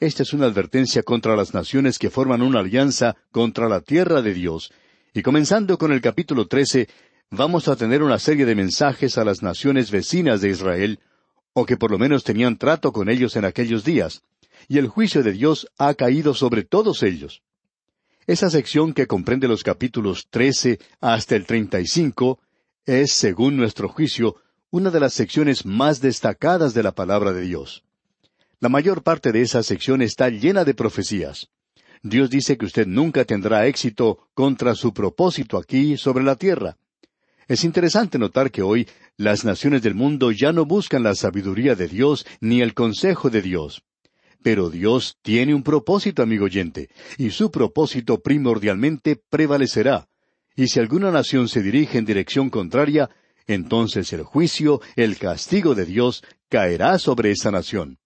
Esta 0.00 0.22
es 0.22 0.32
una 0.32 0.46
advertencia 0.46 1.02
contra 1.02 1.36
las 1.36 1.52
naciones 1.52 1.98
que 1.98 2.08
forman 2.08 2.40
una 2.40 2.60
alianza 2.60 3.16
contra 3.30 3.68
la 3.68 3.80
tierra 3.80 4.22
de 4.22 4.32
Dios, 4.32 4.72
Y 5.16 5.22
comenzando 5.22 5.78
con 5.78 5.92
el 5.92 6.00
capítulo 6.00 6.48
trece, 6.48 6.88
vamos 7.30 7.68
a 7.68 7.76
tener 7.76 8.02
una 8.02 8.18
serie 8.18 8.46
de 8.46 8.56
mensajes 8.56 9.16
a 9.16 9.24
las 9.24 9.42
naciones 9.42 9.92
vecinas 9.92 10.40
de 10.40 10.50
Israel, 10.50 10.98
o 11.52 11.64
que 11.64 11.76
por 11.76 11.92
lo 11.92 11.98
menos 11.98 12.24
tenían 12.24 12.58
trato 12.58 12.92
con 12.92 13.08
ellos 13.08 13.36
en 13.36 13.44
aquellos 13.44 13.84
días, 13.84 14.22
y 14.66 14.78
el 14.78 14.88
juicio 14.88 15.22
de 15.22 15.30
Dios 15.30 15.68
ha 15.78 15.94
caído 15.94 16.34
sobre 16.34 16.64
todos 16.64 17.04
ellos. 17.04 17.42
Esa 18.26 18.48
sección 18.48 18.94
que 18.94 19.06
comprende 19.06 19.48
los 19.48 19.62
capítulos 19.62 20.28
trece 20.30 20.78
hasta 21.00 21.36
el 21.36 21.44
treinta 21.44 21.80
y 21.80 21.86
cinco 21.86 22.40
es, 22.86 23.12
según 23.12 23.56
nuestro 23.56 23.88
juicio, 23.88 24.36
una 24.70 24.90
de 24.90 24.98
las 24.98 25.12
secciones 25.12 25.66
más 25.66 26.00
destacadas 26.00 26.72
de 26.72 26.82
la 26.82 26.92
palabra 26.92 27.32
de 27.32 27.42
Dios. 27.42 27.84
La 28.60 28.70
mayor 28.70 29.02
parte 29.02 29.30
de 29.30 29.42
esa 29.42 29.62
sección 29.62 30.00
está 30.00 30.30
llena 30.30 30.64
de 30.64 30.72
profecías. 30.72 31.50
Dios 32.02 32.30
dice 32.30 32.56
que 32.56 32.64
usted 32.64 32.86
nunca 32.86 33.26
tendrá 33.26 33.66
éxito 33.66 34.26
contra 34.32 34.74
su 34.74 34.94
propósito 34.94 35.58
aquí 35.58 35.98
sobre 35.98 36.24
la 36.24 36.36
tierra. 36.36 36.78
Es 37.46 37.62
interesante 37.62 38.18
notar 38.18 38.50
que 38.50 38.62
hoy 38.62 38.88
las 39.18 39.44
naciones 39.44 39.82
del 39.82 39.94
mundo 39.94 40.32
ya 40.32 40.50
no 40.52 40.64
buscan 40.64 41.02
la 41.02 41.14
sabiduría 41.14 41.74
de 41.74 41.88
Dios 41.88 42.26
ni 42.40 42.62
el 42.62 42.72
consejo 42.72 43.28
de 43.28 43.42
Dios. 43.42 43.82
Pero 44.44 44.68
Dios 44.68 45.16
tiene 45.22 45.54
un 45.54 45.62
propósito, 45.62 46.22
amigo 46.22 46.44
oyente, 46.44 46.90
y 47.16 47.30
su 47.30 47.50
propósito 47.50 48.20
primordialmente 48.20 49.16
prevalecerá. 49.16 50.06
Y 50.54 50.68
si 50.68 50.80
alguna 50.80 51.10
nación 51.10 51.48
se 51.48 51.62
dirige 51.62 51.96
en 51.96 52.04
dirección 52.04 52.50
contraria, 52.50 53.08
entonces 53.46 54.12
el 54.12 54.22
juicio, 54.22 54.82
el 54.96 55.16
castigo 55.16 55.74
de 55.74 55.86
Dios 55.86 56.22
caerá 56.50 56.98
sobre 56.98 57.30
esa 57.30 57.50
nación. 57.50 57.96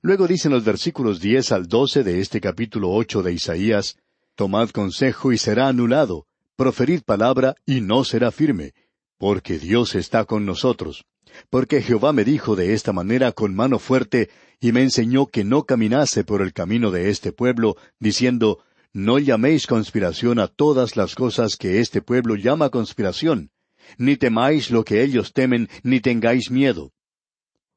Luego 0.00 0.26
dicen 0.26 0.52
los 0.52 0.64
versículos 0.64 1.20
diez 1.20 1.52
al 1.52 1.68
doce 1.68 2.02
de 2.02 2.20
este 2.20 2.40
capítulo 2.40 2.90
ocho 2.90 3.22
de 3.22 3.34
Isaías, 3.34 3.98
Tomad 4.34 4.70
consejo 4.70 5.32
y 5.32 5.36
será 5.36 5.68
anulado, 5.68 6.24
proferid 6.56 7.02
palabra 7.02 7.56
y 7.66 7.82
no 7.82 8.04
será 8.04 8.30
firme, 8.30 8.72
porque 9.18 9.58
Dios 9.58 9.96
está 9.96 10.24
con 10.24 10.46
nosotros. 10.46 11.04
Porque 11.50 11.82
Jehová 11.82 12.12
me 12.12 12.24
dijo 12.24 12.56
de 12.56 12.72
esta 12.72 12.92
manera 12.92 13.32
con 13.32 13.54
mano 13.54 13.78
fuerte, 13.78 14.30
y 14.62 14.70
me 14.70 14.82
enseñó 14.82 15.26
que 15.26 15.42
no 15.42 15.64
caminase 15.64 16.22
por 16.22 16.40
el 16.40 16.52
camino 16.52 16.92
de 16.92 17.10
este 17.10 17.32
pueblo, 17.32 17.76
diciendo, 17.98 18.60
No 18.92 19.18
llaméis 19.18 19.66
conspiración 19.66 20.38
a 20.38 20.46
todas 20.46 20.96
las 20.96 21.16
cosas 21.16 21.56
que 21.56 21.80
este 21.80 22.00
pueblo 22.00 22.36
llama 22.36 22.70
conspiración, 22.70 23.50
ni 23.98 24.16
temáis 24.16 24.70
lo 24.70 24.84
que 24.84 25.02
ellos 25.02 25.32
temen, 25.32 25.68
ni 25.82 25.98
tengáis 25.98 26.52
miedo. 26.52 26.92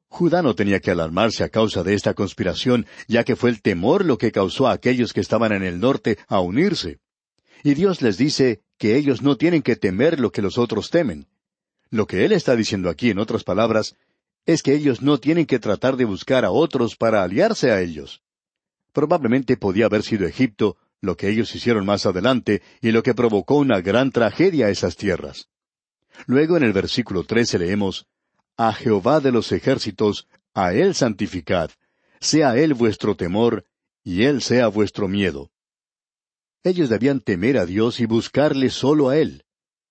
Judá 0.06 0.42
no 0.42 0.54
tenía 0.54 0.78
que 0.78 0.92
alarmarse 0.92 1.42
a 1.42 1.48
causa 1.48 1.82
de 1.82 1.92
esta 1.94 2.14
conspiración, 2.14 2.86
ya 3.08 3.24
que 3.24 3.34
fue 3.34 3.50
el 3.50 3.62
temor 3.62 4.04
lo 4.04 4.16
que 4.16 4.30
causó 4.30 4.68
a 4.68 4.72
aquellos 4.72 5.12
que 5.12 5.20
estaban 5.20 5.50
en 5.50 5.64
el 5.64 5.80
norte 5.80 6.18
a 6.28 6.38
unirse. 6.38 7.00
Y 7.64 7.74
Dios 7.74 8.00
les 8.00 8.16
dice 8.16 8.60
que 8.78 8.96
ellos 8.96 9.22
no 9.22 9.36
tienen 9.36 9.62
que 9.62 9.74
temer 9.74 10.20
lo 10.20 10.30
que 10.30 10.40
los 10.40 10.56
otros 10.56 10.90
temen. 10.90 11.26
Lo 11.90 12.06
que 12.06 12.24
Él 12.24 12.30
está 12.30 12.54
diciendo 12.54 12.90
aquí, 12.90 13.10
en 13.10 13.18
otras 13.18 13.42
palabras, 13.42 13.96
es 14.46 14.62
que 14.62 14.74
ellos 14.74 15.02
no 15.02 15.18
tienen 15.18 15.44
que 15.44 15.58
tratar 15.58 15.96
de 15.96 16.04
buscar 16.04 16.44
a 16.44 16.50
otros 16.50 16.96
para 16.96 17.22
aliarse 17.22 17.72
a 17.72 17.80
ellos. 17.80 18.22
Probablemente 18.92 19.56
podía 19.56 19.86
haber 19.86 20.02
sido 20.02 20.26
Egipto, 20.26 20.76
lo 21.00 21.16
que 21.16 21.28
ellos 21.28 21.54
hicieron 21.54 21.84
más 21.84 22.06
adelante, 22.06 22.62
y 22.80 22.92
lo 22.92 23.02
que 23.02 23.12
provocó 23.12 23.56
una 23.56 23.80
gran 23.80 24.12
tragedia 24.12 24.66
a 24.66 24.70
esas 24.70 24.96
tierras. 24.96 25.48
Luego 26.26 26.56
en 26.56 26.62
el 26.62 26.72
versículo 26.72 27.24
trece 27.24 27.58
leemos, 27.58 28.06
A 28.56 28.72
Jehová 28.72 29.20
de 29.20 29.32
los 29.32 29.52
ejércitos, 29.52 30.28
a 30.54 30.72
Él 30.72 30.94
santificad, 30.94 31.70
sea 32.20 32.56
Él 32.56 32.72
vuestro 32.72 33.16
temor, 33.16 33.66
y 34.02 34.22
Él 34.22 34.40
sea 34.40 34.68
vuestro 34.68 35.08
miedo. 35.08 35.50
Ellos 36.62 36.88
debían 36.88 37.20
temer 37.20 37.58
a 37.58 37.66
Dios 37.66 38.00
y 38.00 38.06
buscarle 38.06 38.70
solo 38.70 39.08
a 39.08 39.18
Él. 39.18 39.44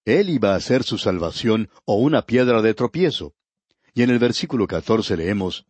Él 0.05 0.29
iba 0.29 0.55
a 0.55 0.59
ser 0.61 0.83
su 0.83 0.97
salvación 0.97 1.69
o 1.83 1.95
una 1.95 2.23
piedra 2.23 2.61
de 2.61 2.73
tropiezo. 2.73 3.33
Y 3.95 4.03
en 4.03 4.11
el 4.11 4.19
versículo 4.19 4.67
catorce 4.67 5.17
leemos, 5.17 5.65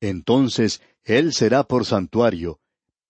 Entonces 0.00 0.82
Él 1.04 1.32
será 1.32 1.64
por 1.64 1.86
santuario, 1.86 2.60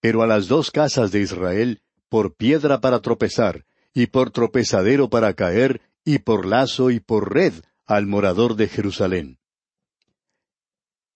pero 0.00 0.23
a 0.23 0.26
las 0.26 0.47
dos 0.47 0.71
casas 0.71 1.11
de 1.11 1.21
Israel 1.21 1.83
por 2.09 2.35
piedra 2.35 2.81
para 2.81 3.00
tropezar, 3.00 3.64
y 3.94 4.07
por 4.07 4.31
tropezadero 4.31 5.09
para 5.09 5.35
caer, 5.35 5.81
y 6.05 6.18
por 6.18 6.46
lazo 6.46 6.90
y 6.90 7.01
por 7.01 7.33
red 7.33 7.55
al 7.87 8.07
morador 8.07 8.55
de 8.55 8.68
Jerusalén. 8.68 9.38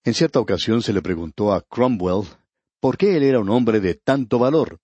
En 0.04 0.14
cierta 0.14 0.40
ocasión 0.40 0.82
se 0.82 0.92
le 0.92 1.02
preguntó 1.02 1.52
a 1.52 1.60
Cromwell 1.62 2.26
por 2.80 2.96
qué 2.96 3.16
él 3.16 3.22
era 3.22 3.40
un 3.40 3.50
hombre 3.50 3.80
de 3.80 3.94
tanto 3.94 4.38
valor. 4.38 4.80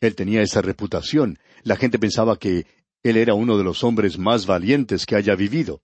Él 0.00 0.14
tenía 0.14 0.42
esa 0.42 0.62
reputación, 0.62 1.38
la 1.62 1.76
gente 1.76 1.98
pensaba 1.98 2.38
que 2.38 2.66
él 3.02 3.16
era 3.16 3.34
uno 3.34 3.56
de 3.58 3.64
los 3.64 3.84
hombres 3.84 4.18
más 4.18 4.46
valientes 4.46 5.06
que 5.06 5.16
haya 5.16 5.34
vivido. 5.36 5.82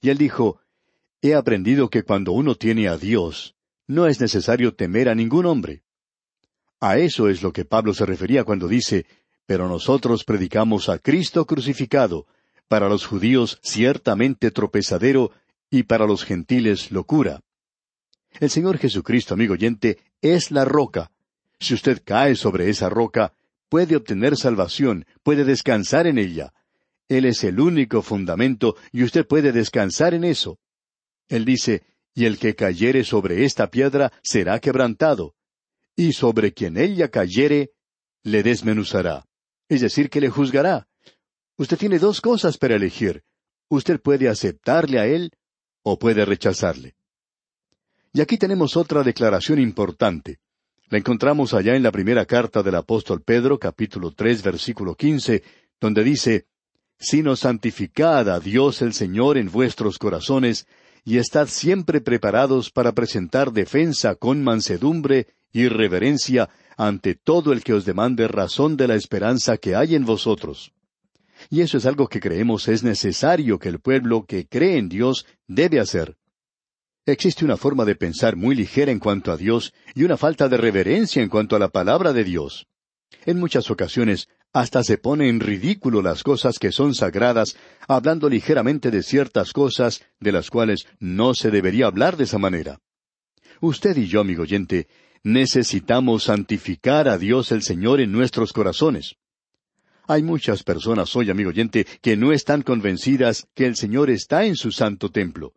Y 0.00 0.10
él 0.10 0.18
dijo, 0.18 0.60
He 1.22 1.34
aprendido 1.34 1.90
que 1.90 2.02
cuando 2.02 2.32
uno 2.32 2.54
tiene 2.54 2.88
a 2.88 2.96
Dios, 2.96 3.54
no 3.86 4.06
es 4.06 4.20
necesario 4.20 4.74
temer 4.74 5.08
a 5.08 5.14
ningún 5.14 5.46
hombre. 5.46 5.82
A 6.80 6.96
eso 6.96 7.28
es 7.28 7.42
lo 7.42 7.52
que 7.52 7.66
Pablo 7.66 7.92
se 7.92 8.06
refería 8.06 8.44
cuando 8.44 8.68
dice, 8.68 9.04
pero 9.44 9.68
nosotros 9.68 10.24
predicamos 10.24 10.88
a 10.88 10.98
Cristo 10.98 11.44
crucificado, 11.44 12.26
para 12.68 12.88
los 12.88 13.04
judíos 13.04 13.58
ciertamente 13.62 14.50
tropezadero 14.50 15.32
y 15.70 15.82
para 15.82 16.06
los 16.06 16.24
gentiles 16.24 16.90
locura. 16.90 17.40
El 18.38 18.48
Señor 18.48 18.78
Jesucristo, 18.78 19.34
amigo 19.34 19.54
oyente, 19.54 19.98
es 20.22 20.50
la 20.50 20.64
roca. 20.64 21.10
Si 21.58 21.74
usted 21.74 22.00
cae 22.02 22.36
sobre 22.36 22.70
esa 22.70 22.88
roca, 22.88 23.34
puede 23.68 23.96
obtener 23.96 24.36
salvación, 24.36 25.04
puede 25.22 25.44
descansar 25.44 26.06
en 26.06 26.16
ella. 26.16 26.54
Él 27.08 27.24
es 27.24 27.44
el 27.44 27.60
único 27.60 28.02
fundamento 28.02 28.76
y 28.92 29.02
usted 29.02 29.26
puede 29.26 29.52
descansar 29.52 30.14
en 30.14 30.24
eso. 30.24 30.58
Él 31.30 31.46
dice, 31.46 31.82
y 32.12 32.26
el 32.26 32.38
que 32.38 32.54
cayere 32.54 33.04
sobre 33.04 33.44
esta 33.44 33.70
piedra 33.70 34.12
será 34.22 34.58
quebrantado, 34.58 35.34
y 35.96 36.12
sobre 36.12 36.52
quien 36.52 36.76
ella 36.76 37.08
cayere, 37.08 37.70
le 38.24 38.42
desmenuzará. 38.42 39.24
Es 39.68 39.80
decir, 39.80 40.10
que 40.10 40.20
le 40.20 40.28
juzgará. 40.28 40.88
Usted 41.56 41.78
tiene 41.78 41.98
dos 41.98 42.20
cosas 42.20 42.58
para 42.58 42.74
elegir. 42.74 43.22
Usted 43.68 44.00
puede 44.00 44.28
aceptarle 44.28 44.98
a 44.98 45.06
él 45.06 45.30
o 45.82 45.98
puede 45.98 46.24
rechazarle. 46.24 46.96
Y 48.12 48.20
aquí 48.20 48.36
tenemos 48.36 48.76
otra 48.76 49.04
declaración 49.04 49.60
importante. 49.60 50.40
La 50.88 50.98
encontramos 50.98 51.54
allá 51.54 51.76
en 51.76 51.84
la 51.84 51.92
primera 51.92 52.26
carta 52.26 52.64
del 52.64 52.74
apóstol 52.74 53.22
Pedro, 53.22 53.58
capítulo 53.58 54.10
tres, 54.10 54.42
versículo 54.42 54.96
quince, 54.96 55.44
donde 55.80 56.02
dice, 56.02 56.46
Sino 56.98 57.36
santificad 57.36 58.28
a 58.28 58.40
Dios 58.40 58.82
el 58.82 58.92
Señor 58.92 59.38
en 59.38 59.50
vuestros 59.50 59.98
corazones, 59.98 60.66
y 61.04 61.18
estad 61.18 61.48
siempre 61.48 62.00
preparados 62.00 62.70
para 62.70 62.92
presentar 62.92 63.52
defensa 63.52 64.14
con 64.14 64.42
mansedumbre 64.42 65.26
y 65.52 65.68
reverencia 65.68 66.48
ante 66.76 67.14
todo 67.14 67.52
el 67.52 67.62
que 67.62 67.74
os 67.74 67.84
demande 67.84 68.28
razón 68.28 68.76
de 68.76 68.88
la 68.88 68.94
esperanza 68.94 69.56
que 69.56 69.74
hay 69.74 69.94
en 69.94 70.04
vosotros. 70.04 70.72
Y 71.48 71.62
eso 71.62 71.78
es 71.78 71.86
algo 71.86 72.08
que 72.08 72.20
creemos 72.20 72.68
es 72.68 72.82
necesario 72.82 73.58
que 73.58 73.68
el 73.68 73.80
pueblo 73.80 74.24
que 74.26 74.46
cree 74.46 74.76
en 74.76 74.88
Dios 74.88 75.26
debe 75.46 75.80
hacer. 75.80 76.16
Existe 77.06 77.44
una 77.44 77.56
forma 77.56 77.84
de 77.84 77.96
pensar 77.96 78.36
muy 78.36 78.54
ligera 78.54 78.92
en 78.92 78.98
cuanto 78.98 79.32
a 79.32 79.36
Dios 79.36 79.72
y 79.94 80.04
una 80.04 80.16
falta 80.16 80.48
de 80.48 80.58
reverencia 80.58 81.22
en 81.22 81.28
cuanto 81.28 81.56
a 81.56 81.58
la 81.58 81.68
palabra 81.68 82.12
de 82.12 82.24
Dios. 82.24 82.66
En 83.24 83.38
muchas 83.38 83.70
ocasiones 83.70 84.28
hasta 84.52 84.82
se 84.82 84.98
pone 84.98 85.28
en 85.28 85.40
ridículo 85.40 86.02
las 86.02 86.22
cosas 86.22 86.58
que 86.58 86.72
son 86.72 86.94
sagradas, 86.94 87.56
hablando 87.86 88.28
ligeramente 88.28 88.90
de 88.90 89.02
ciertas 89.02 89.52
cosas 89.52 90.02
de 90.18 90.32
las 90.32 90.50
cuales 90.50 90.86
no 90.98 91.34
se 91.34 91.50
debería 91.50 91.86
hablar 91.86 92.16
de 92.16 92.24
esa 92.24 92.38
manera. 92.38 92.80
Usted 93.60 93.96
y 93.96 94.06
yo, 94.06 94.20
amigo 94.20 94.42
oyente, 94.42 94.88
necesitamos 95.22 96.24
santificar 96.24 97.08
a 97.08 97.18
Dios 97.18 97.52
el 97.52 97.62
Señor 97.62 98.00
en 98.00 98.10
nuestros 98.10 98.52
corazones. 98.52 99.16
Hay 100.06 100.22
muchas 100.22 100.64
personas 100.64 101.14
hoy, 101.14 101.30
amigo 101.30 101.50
oyente, 101.50 101.86
que 102.00 102.16
no 102.16 102.32
están 102.32 102.62
convencidas 102.62 103.46
que 103.54 103.66
el 103.66 103.76
Señor 103.76 104.10
está 104.10 104.44
en 104.44 104.56
su 104.56 104.72
santo 104.72 105.10
templo. 105.10 105.52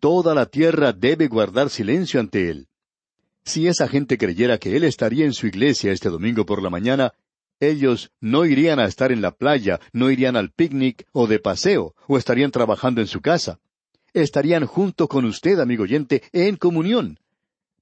Toda 0.00 0.34
la 0.34 0.46
tierra 0.46 0.92
debe 0.92 1.28
guardar 1.28 1.70
silencio 1.70 2.20
ante 2.20 2.50
Él. 2.50 2.68
Si 3.44 3.66
esa 3.66 3.88
gente 3.88 4.18
creyera 4.18 4.58
que 4.58 4.76
Él 4.76 4.84
estaría 4.84 5.24
en 5.24 5.32
su 5.32 5.46
iglesia 5.46 5.92
este 5.92 6.10
domingo 6.10 6.44
por 6.44 6.62
la 6.62 6.68
mañana, 6.68 7.14
ellos 7.60 8.10
no 8.20 8.44
irían 8.44 8.78
a 8.78 8.86
estar 8.86 9.12
en 9.12 9.22
la 9.22 9.32
playa, 9.32 9.80
no 9.92 10.10
irían 10.10 10.36
al 10.36 10.50
picnic 10.50 11.06
o 11.12 11.26
de 11.26 11.38
paseo, 11.38 11.94
o 12.06 12.18
estarían 12.18 12.50
trabajando 12.50 13.00
en 13.00 13.06
su 13.06 13.20
casa. 13.20 13.60
Estarían 14.12 14.66
junto 14.66 15.08
con 15.08 15.24
usted, 15.24 15.58
amigo 15.58 15.84
oyente, 15.84 16.22
en 16.32 16.56
comunión. 16.56 17.18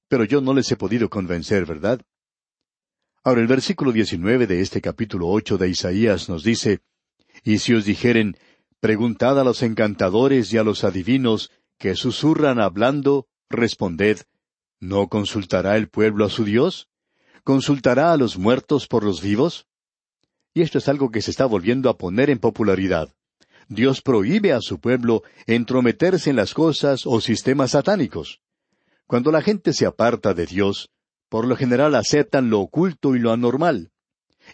Pero 0.07 0.23
yo 0.25 0.41
no 0.41 0.53
les 0.53 0.71
he 0.71 0.75
podido 0.75 1.09
convencer, 1.09 1.65
¿verdad? 1.65 2.01
Ahora 3.23 3.41
el 3.41 3.47
versículo 3.47 3.91
diecinueve 3.91 4.47
de 4.47 4.61
este 4.61 4.81
capítulo 4.81 5.27
ocho 5.27 5.57
de 5.57 5.69
Isaías 5.69 6.27
nos 6.29 6.43
dice, 6.43 6.81
Y 7.43 7.59
si 7.59 7.73
os 7.73 7.85
dijeren, 7.85 8.37
preguntad 8.79 9.39
a 9.39 9.43
los 9.43 9.63
encantadores 9.63 10.51
y 10.53 10.57
a 10.57 10.63
los 10.63 10.83
adivinos, 10.83 11.51
que 11.77 11.95
susurran 11.95 12.59
hablando, 12.59 13.27
responded, 13.49 14.19
¿no 14.79 15.07
consultará 15.07 15.77
el 15.77 15.87
pueblo 15.87 16.25
a 16.25 16.29
su 16.29 16.43
Dios? 16.43 16.89
¿Consultará 17.43 18.13
a 18.13 18.17
los 18.17 18.37
muertos 18.37 18.87
por 18.87 19.03
los 19.03 19.21
vivos? 19.21 19.67
Y 20.53 20.61
esto 20.61 20.77
es 20.77 20.87
algo 20.87 21.11
que 21.11 21.21
se 21.21 21.29
está 21.29 21.45
volviendo 21.45 21.89
a 21.89 21.97
poner 21.97 22.29
en 22.29 22.39
popularidad. 22.39 23.13
Dios 23.67 24.01
prohíbe 24.01 24.53
a 24.53 24.61
su 24.61 24.79
pueblo 24.79 25.23
entrometerse 25.45 26.29
en 26.29 26.37
las 26.37 26.53
cosas 26.53 27.01
o 27.05 27.19
sistemas 27.19 27.71
satánicos. 27.71 28.39
Cuando 29.07 29.29
la 29.29 29.41
gente 29.41 29.73
se 29.73 29.85
aparta 29.85 30.33
de 30.33 30.45
Dios, 30.45 30.89
por 31.27 31.45
lo 31.45 31.57
general 31.57 31.95
aceptan 31.95 32.49
lo 32.49 32.61
oculto 32.61 33.13
y 33.13 33.19
lo 33.19 33.33
anormal. 33.33 33.91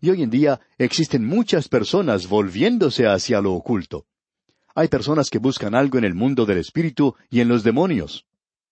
Y 0.01 0.09
hoy 0.09 0.23
en 0.23 0.31
día 0.31 0.59
existen 0.79 1.25
muchas 1.25 1.67
personas 1.67 2.27
volviéndose 2.27 3.05
hacia 3.05 3.39
lo 3.39 3.53
oculto. 3.53 4.07
Hay 4.73 4.87
personas 4.87 5.29
que 5.29 5.37
buscan 5.37 5.75
algo 5.75 5.99
en 5.99 6.05
el 6.05 6.15
mundo 6.15 6.45
del 6.47 6.57
espíritu 6.57 7.15
y 7.29 7.41
en 7.41 7.49
los 7.49 7.63
demonios. 7.63 8.25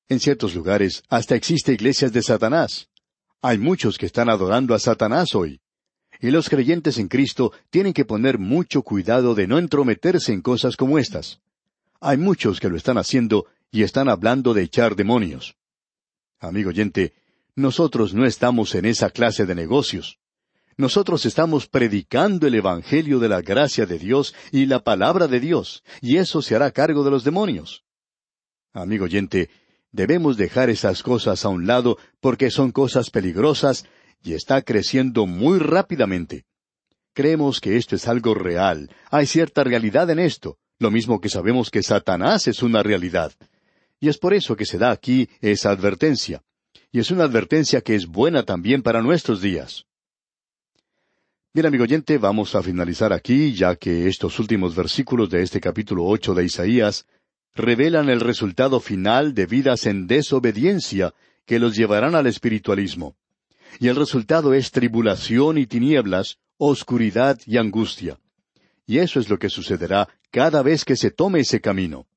En 0.09 0.19
ciertos 0.19 0.55
lugares 0.55 1.03
hasta 1.07 1.35
existe 1.35 1.73
iglesias 1.73 2.13
de 2.13 2.23
Satanás. 2.23 2.89
Hay 3.41 3.57
muchos 3.57 3.97
que 3.97 4.07
están 4.07 4.29
adorando 4.29 4.73
a 4.73 4.79
Satanás 4.79 5.35
hoy. 5.35 5.61
Y 6.19 6.31
los 6.31 6.49
creyentes 6.49 6.97
en 6.97 7.07
Cristo 7.07 7.51
tienen 7.69 7.93
que 7.93 8.05
poner 8.05 8.39
mucho 8.39 8.81
cuidado 8.81 9.35
de 9.35 9.47
no 9.47 9.59
entrometerse 9.59 10.33
en 10.33 10.41
cosas 10.41 10.75
como 10.75 10.97
estas. 10.97 11.39
Hay 11.99 12.17
muchos 12.17 12.59
que 12.59 12.69
lo 12.69 12.77
están 12.77 12.97
haciendo 12.97 13.45
y 13.71 13.83
están 13.83 14.09
hablando 14.09 14.53
de 14.53 14.63
echar 14.63 14.95
demonios. 14.95 15.55
Amigo 16.39 16.69
oyente, 16.69 17.13
nosotros 17.55 18.13
no 18.13 18.25
estamos 18.25 18.73
en 18.75 18.85
esa 18.85 19.09
clase 19.11 19.45
de 19.45 19.55
negocios. 19.55 20.19
Nosotros 20.75 21.25
estamos 21.25 21.67
predicando 21.67 22.45
el 22.45 22.55
Evangelio 22.55 23.19
de 23.19 23.29
la 23.29 23.41
gracia 23.41 23.85
de 23.87 23.97
Dios 23.97 24.35
y 24.51 24.67
la 24.67 24.83
palabra 24.83 25.27
de 25.27 25.39
Dios, 25.39 25.83
y 26.01 26.17
eso 26.17 26.43
se 26.43 26.55
hará 26.55 26.69
cargo 26.69 27.03
de 27.03 27.09
los 27.09 27.23
demonios. 27.23 27.83
Amigo 28.73 29.05
oyente, 29.05 29.49
debemos 29.97 30.37
dejar 30.37 30.69
esas 30.69 31.01
cosas 31.01 31.43
a 31.43 31.49
un 31.49 31.65
lado 31.65 31.97
porque 32.21 32.51
son 32.51 32.71
cosas 32.71 33.09
peligrosas 33.09 33.85
y 34.23 34.33
está 34.33 34.61
creciendo 34.61 35.25
muy 35.25 35.57
rápidamente. 35.57 36.45
Creemos 37.13 37.59
que 37.59 37.77
esto 37.77 37.95
es 37.95 38.07
algo 38.07 38.35
real, 38.35 38.91
hay 39.09 39.25
cierta 39.25 39.63
realidad 39.63 40.07
en 40.11 40.19
esto, 40.19 40.59
lo 40.77 40.91
mismo 40.91 41.19
que 41.19 41.29
sabemos 41.29 41.71
que 41.71 41.81
Satanás 41.81 42.47
es 42.47 42.61
una 42.61 42.83
realidad. 42.83 43.33
Y 43.99 44.09
es 44.09 44.19
por 44.19 44.35
eso 44.35 44.55
que 44.55 44.65
se 44.65 44.77
da 44.77 44.91
aquí 44.91 45.27
esa 45.41 45.71
advertencia. 45.71 46.43
Y 46.91 46.99
es 46.99 47.09
una 47.09 47.23
advertencia 47.23 47.81
que 47.81 47.95
es 47.95 48.05
buena 48.05 48.43
también 48.43 48.83
para 48.83 49.01
nuestros 49.01 49.41
días. 49.41 49.85
Bien, 51.55 51.65
amigo 51.65 51.85
oyente, 51.85 52.19
vamos 52.19 52.53
a 52.53 52.61
finalizar 52.61 53.11
aquí, 53.11 53.55
ya 53.55 53.75
que 53.75 54.07
estos 54.07 54.37
últimos 54.37 54.75
versículos 54.75 55.31
de 55.31 55.41
este 55.41 55.59
capítulo 55.59 56.05
ocho 56.05 56.35
de 56.35 56.45
Isaías 56.45 57.07
revelan 57.57 58.09
el 58.09 58.21
resultado 58.21 58.79
final 58.79 59.33
de 59.33 59.45
vidas 59.45 59.85
en 59.85 60.07
desobediencia 60.07 61.13
que 61.45 61.59
los 61.59 61.75
llevarán 61.75 62.15
al 62.15 62.27
espiritualismo. 62.27 63.15
Y 63.79 63.89
el 63.89 63.95
resultado 63.95 64.53
es 64.53 64.71
tribulación 64.71 65.57
y 65.57 65.65
tinieblas, 65.65 66.37
oscuridad 66.57 67.39
y 67.45 67.57
angustia. 67.57 68.19
Y 68.85 68.99
eso 68.99 69.19
es 69.19 69.29
lo 69.29 69.37
que 69.37 69.49
sucederá 69.49 70.07
cada 70.31 70.61
vez 70.61 70.85
que 70.85 70.95
se 70.95 71.11
tome 71.11 71.41
ese 71.41 71.59
camino. 71.59 72.07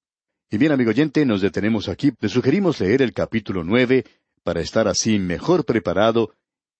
Y 0.50 0.58
bien, 0.58 0.72
amigo 0.72 0.90
oyente, 0.90 1.24
nos 1.24 1.40
detenemos 1.40 1.88
aquí. 1.88 2.12
Le 2.20 2.28
sugerimos 2.28 2.80
leer 2.80 3.02
el 3.02 3.12
capítulo 3.12 3.64
nueve 3.64 4.04
para 4.42 4.60
estar 4.60 4.88
así 4.88 5.18
mejor 5.18 5.64
preparado 5.64 6.32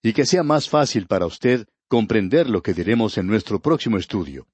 y 0.02 0.12
que 0.12 0.26
sea 0.26 0.42
más 0.42 0.68
fácil 0.68 1.06
para 1.06 1.26
usted 1.26 1.66
comprender 1.88 2.48
lo 2.48 2.62
que 2.62 2.74
diremos 2.74 3.18
en 3.18 3.26
nuestro 3.26 3.60
próximo 3.60 3.96
estudio. 3.96 4.46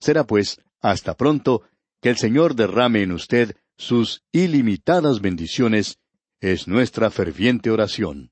Será 0.00 0.24
pues, 0.24 0.60
hasta 0.80 1.14
pronto, 1.14 1.62
que 2.06 2.10
el 2.10 2.18
Señor 2.18 2.54
derrame 2.54 3.02
en 3.02 3.10
usted 3.10 3.56
sus 3.76 4.22
ilimitadas 4.30 5.20
bendiciones, 5.20 5.98
es 6.38 6.68
nuestra 6.68 7.10
ferviente 7.10 7.68
oración. 7.68 8.30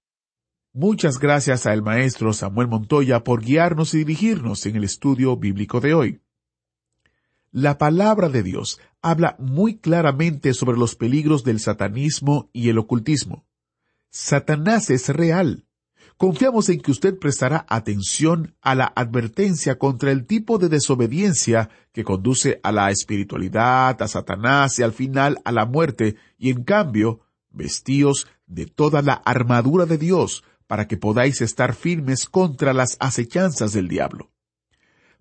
Muchas 0.72 1.18
gracias 1.18 1.66
al 1.66 1.82
maestro 1.82 2.32
Samuel 2.32 2.68
Montoya 2.68 3.24
por 3.24 3.42
guiarnos 3.44 3.92
y 3.94 4.04
dirigirnos 4.04 4.64
en 4.66 4.76
el 4.76 4.84
estudio 4.84 5.36
bíblico 5.36 5.80
de 5.80 5.92
hoy. 5.92 6.20
La 7.50 7.76
palabra 7.76 8.28
de 8.28 8.44
Dios 8.44 8.80
habla 9.02 9.34
muy 9.40 9.78
claramente 9.78 10.54
sobre 10.54 10.78
los 10.78 10.94
peligros 10.94 11.42
del 11.42 11.58
satanismo 11.58 12.50
y 12.52 12.68
el 12.68 12.78
ocultismo. 12.78 13.44
Satanás 14.08 14.88
es 14.90 15.08
real. 15.08 15.66
Confiamos 16.16 16.68
en 16.68 16.80
que 16.80 16.92
usted 16.92 17.18
prestará 17.18 17.66
atención 17.68 18.54
a 18.62 18.74
la 18.74 18.92
advertencia 18.94 19.78
contra 19.78 20.12
el 20.12 20.26
tipo 20.26 20.58
de 20.58 20.68
desobediencia 20.68 21.70
que 21.92 22.04
conduce 22.04 22.60
a 22.62 22.70
la 22.70 22.90
espiritualidad, 22.90 24.00
a 24.00 24.08
Satanás 24.08 24.78
y 24.78 24.82
al 24.82 24.92
final 24.92 25.40
a 25.44 25.50
la 25.50 25.66
muerte, 25.66 26.16
y 26.38 26.50
en 26.50 26.62
cambio, 26.62 27.20
vestíos 27.50 28.28
de 28.46 28.66
toda 28.66 29.02
la 29.02 29.14
armadura 29.14 29.86
de 29.86 29.98
Dios 29.98 30.44
para 30.68 30.86
que 30.86 30.96
podáis 30.96 31.40
estar 31.40 31.74
firmes 31.74 32.26
contra 32.26 32.72
las 32.72 32.96
acechanzas 33.00 33.72
del 33.72 33.88
diablo. 33.88 34.30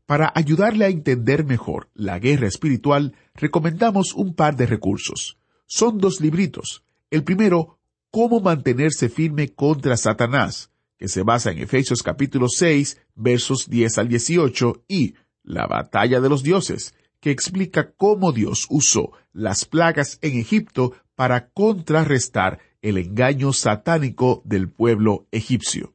Para 0.05 0.31
ayudarle 0.35 0.85
a 0.85 0.89
entender 0.89 1.43
mejor 1.43 1.89
la 1.95 2.19
guerra 2.19 2.47
espiritual, 2.47 3.15
recomendamos 3.33 4.13
un 4.13 4.35
par 4.35 4.55
de 4.55 4.67
recursos. 4.67 5.37
Son 5.65 5.97
dos 5.97 6.21
libritos. 6.21 6.83
El 7.09 7.23
primero, 7.23 7.79
Cómo 8.15 8.41
mantenerse 8.41 9.09
firme 9.09 9.55
contra 9.55 9.97
Satanás, 9.97 10.69
que 11.03 11.09
se 11.09 11.23
basa 11.23 11.51
en 11.51 11.57
Efesios 11.57 12.01
capítulo 12.01 12.47
6, 12.47 12.97
versos 13.15 13.69
10 13.69 13.97
al 13.97 14.07
18, 14.07 14.85
y 14.87 15.15
La 15.43 15.67
batalla 15.67 16.21
de 16.21 16.29
los 16.29 16.43
dioses, 16.43 16.95
que 17.19 17.29
explica 17.29 17.91
cómo 17.91 18.31
Dios 18.31 18.67
usó 18.69 19.11
las 19.33 19.65
plagas 19.65 20.17
en 20.21 20.39
Egipto 20.39 20.93
para 21.15 21.49
contrarrestar 21.49 22.59
el 22.81 22.97
engaño 22.97 23.51
satánico 23.51 24.43
del 24.45 24.69
pueblo 24.69 25.27
egipcio. 25.31 25.93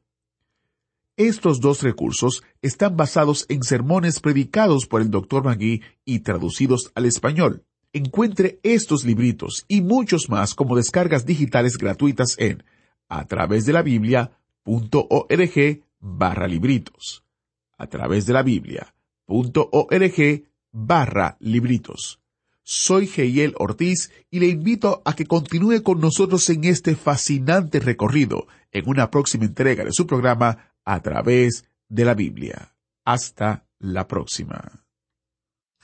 Estos 1.17 1.59
dos 1.59 1.81
recursos 1.81 2.43
están 2.61 2.95
basados 2.95 3.47
en 3.49 3.63
sermones 3.63 4.19
predicados 4.19 4.85
por 4.85 5.01
el 5.01 5.09
Dr. 5.09 5.43
Magui 5.43 5.81
y 6.05 6.19
traducidos 6.19 6.91
al 6.93 7.07
español. 7.07 7.65
Encuentre 7.93 8.59
estos 8.61 9.05
libritos 9.05 9.65
y 9.67 9.81
muchos 9.81 10.29
más 10.29 10.53
como 10.53 10.75
descargas 10.75 11.25
digitales 11.25 11.79
gratuitas 11.79 12.35
en 12.37 12.63
a 13.07 13.25
través 13.25 13.65
de 13.65 13.73
la 13.73 13.81
Biblia 13.81 14.38
org 14.69 15.83
barra 15.99 16.47
libritos. 16.47 17.23
A 17.77 17.87
través 17.87 18.25
de 18.25 18.33
la 18.33 18.43
Biblia. 18.43 18.93
org 19.25 20.43
barra 20.71 21.37
libritos. 21.39 22.19
Soy 22.63 23.07
Geiel 23.07 23.55
Ortiz 23.57 24.11
y 24.29 24.39
le 24.39 24.47
invito 24.47 25.01
a 25.03 25.15
que 25.15 25.25
continúe 25.25 25.81
con 25.81 25.99
nosotros 25.99 26.47
en 26.49 26.65
este 26.65 26.95
fascinante 26.95 27.79
recorrido 27.79 28.47
en 28.71 28.87
una 28.87 29.09
próxima 29.09 29.45
entrega 29.45 29.83
de 29.83 29.91
su 29.91 30.05
programa 30.05 30.73
a 30.85 31.01
través 31.01 31.65
de 31.87 32.05
la 32.05 32.13
Biblia. 32.13 32.75
Hasta 33.05 33.65
la 33.79 34.07
próxima. 34.07 34.88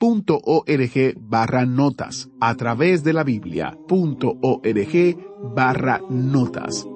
.org 0.00 1.14
barra 1.18 1.66
notas 1.66 2.28
a 2.40 2.54
través 2.56 3.02
de 3.04 3.12
la 3.12 3.24
Biblia.org 3.24 5.16
barra 5.54 6.00
notas. 6.08 6.86